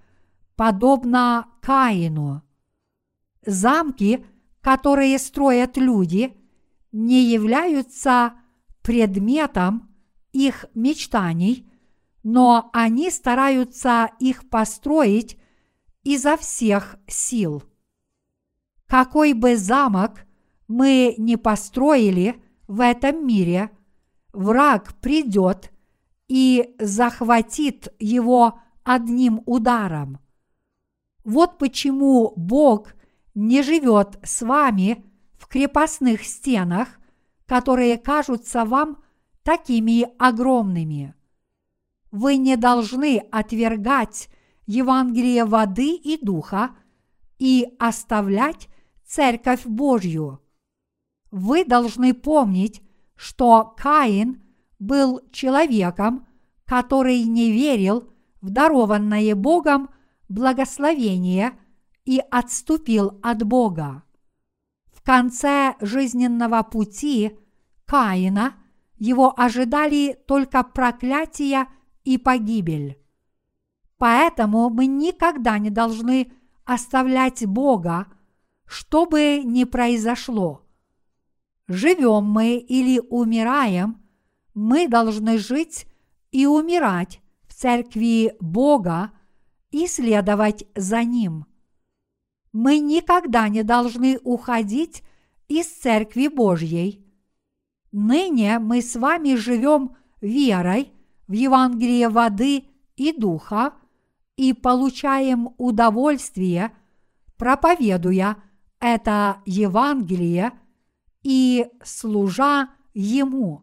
[0.56, 2.42] подобно Каину.
[3.44, 4.24] Замки,
[4.60, 6.36] которые строят люди,
[6.90, 8.34] не являются
[8.82, 9.94] предметом
[10.32, 11.70] их мечтаний,
[12.22, 15.38] но они стараются их построить
[16.02, 17.62] изо всех сил.
[18.92, 20.26] Какой бы замок
[20.68, 23.70] мы ни построили в этом мире,
[24.34, 25.72] враг придет
[26.28, 30.18] и захватит его одним ударом.
[31.24, 32.92] Вот почему Бог
[33.34, 35.02] не живет с вами
[35.38, 37.00] в крепостных стенах,
[37.46, 39.02] которые кажутся вам
[39.42, 41.14] такими огромными.
[42.10, 44.28] Вы не должны отвергать
[44.66, 46.76] Евангелие воды и духа
[47.38, 48.68] и оставлять
[49.14, 50.40] Церковь Божью.
[51.30, 52.80] Вы должны помнить,
[53.14, 54.42] что Каин
[54.78, 56.26] был человеком,
[56.64, 58.10] который не верил
[58.40, 59.90] в дарованное Богом
[60.30, 61.52] благословение
[62.06, 64.02] и отступил от Бога.
[64.90, 67.38] В конце жизненного пути
[67.84, 68.54] Каина
[68.96, 71.68] его ожидали только проклятия
[72.04, 72.98] и погибель.
[73.98, 76.32] Поэтому мы никогда не должны
[76.64, 78.06] оставлять Бога,
[78.66, 80.62] что бы ни произошло.
[81.68, 84.02] Живем мы или умираем,
[84.54, 85.86] мы должны жить
[86.30, 89.12] и умирать в церкви Бога
[89.70, 91.46] и следовать за Ним.
[92.52, 95.02] Мы никогда не должны уходить
[95.48, 97.06] из церкви Божьей.
[97.92, 100.92] Ныне мы с вами живем верой
[101.26, 102.64] в Евангелие воды
[102.96, 103.74] и духа
[104.36, 106.72] и получаем удовольствие,
[107.36, 108.36] проповедуя
[108.82, 110.52] это Евангелие
[111.22, 113.62] и служа Ему.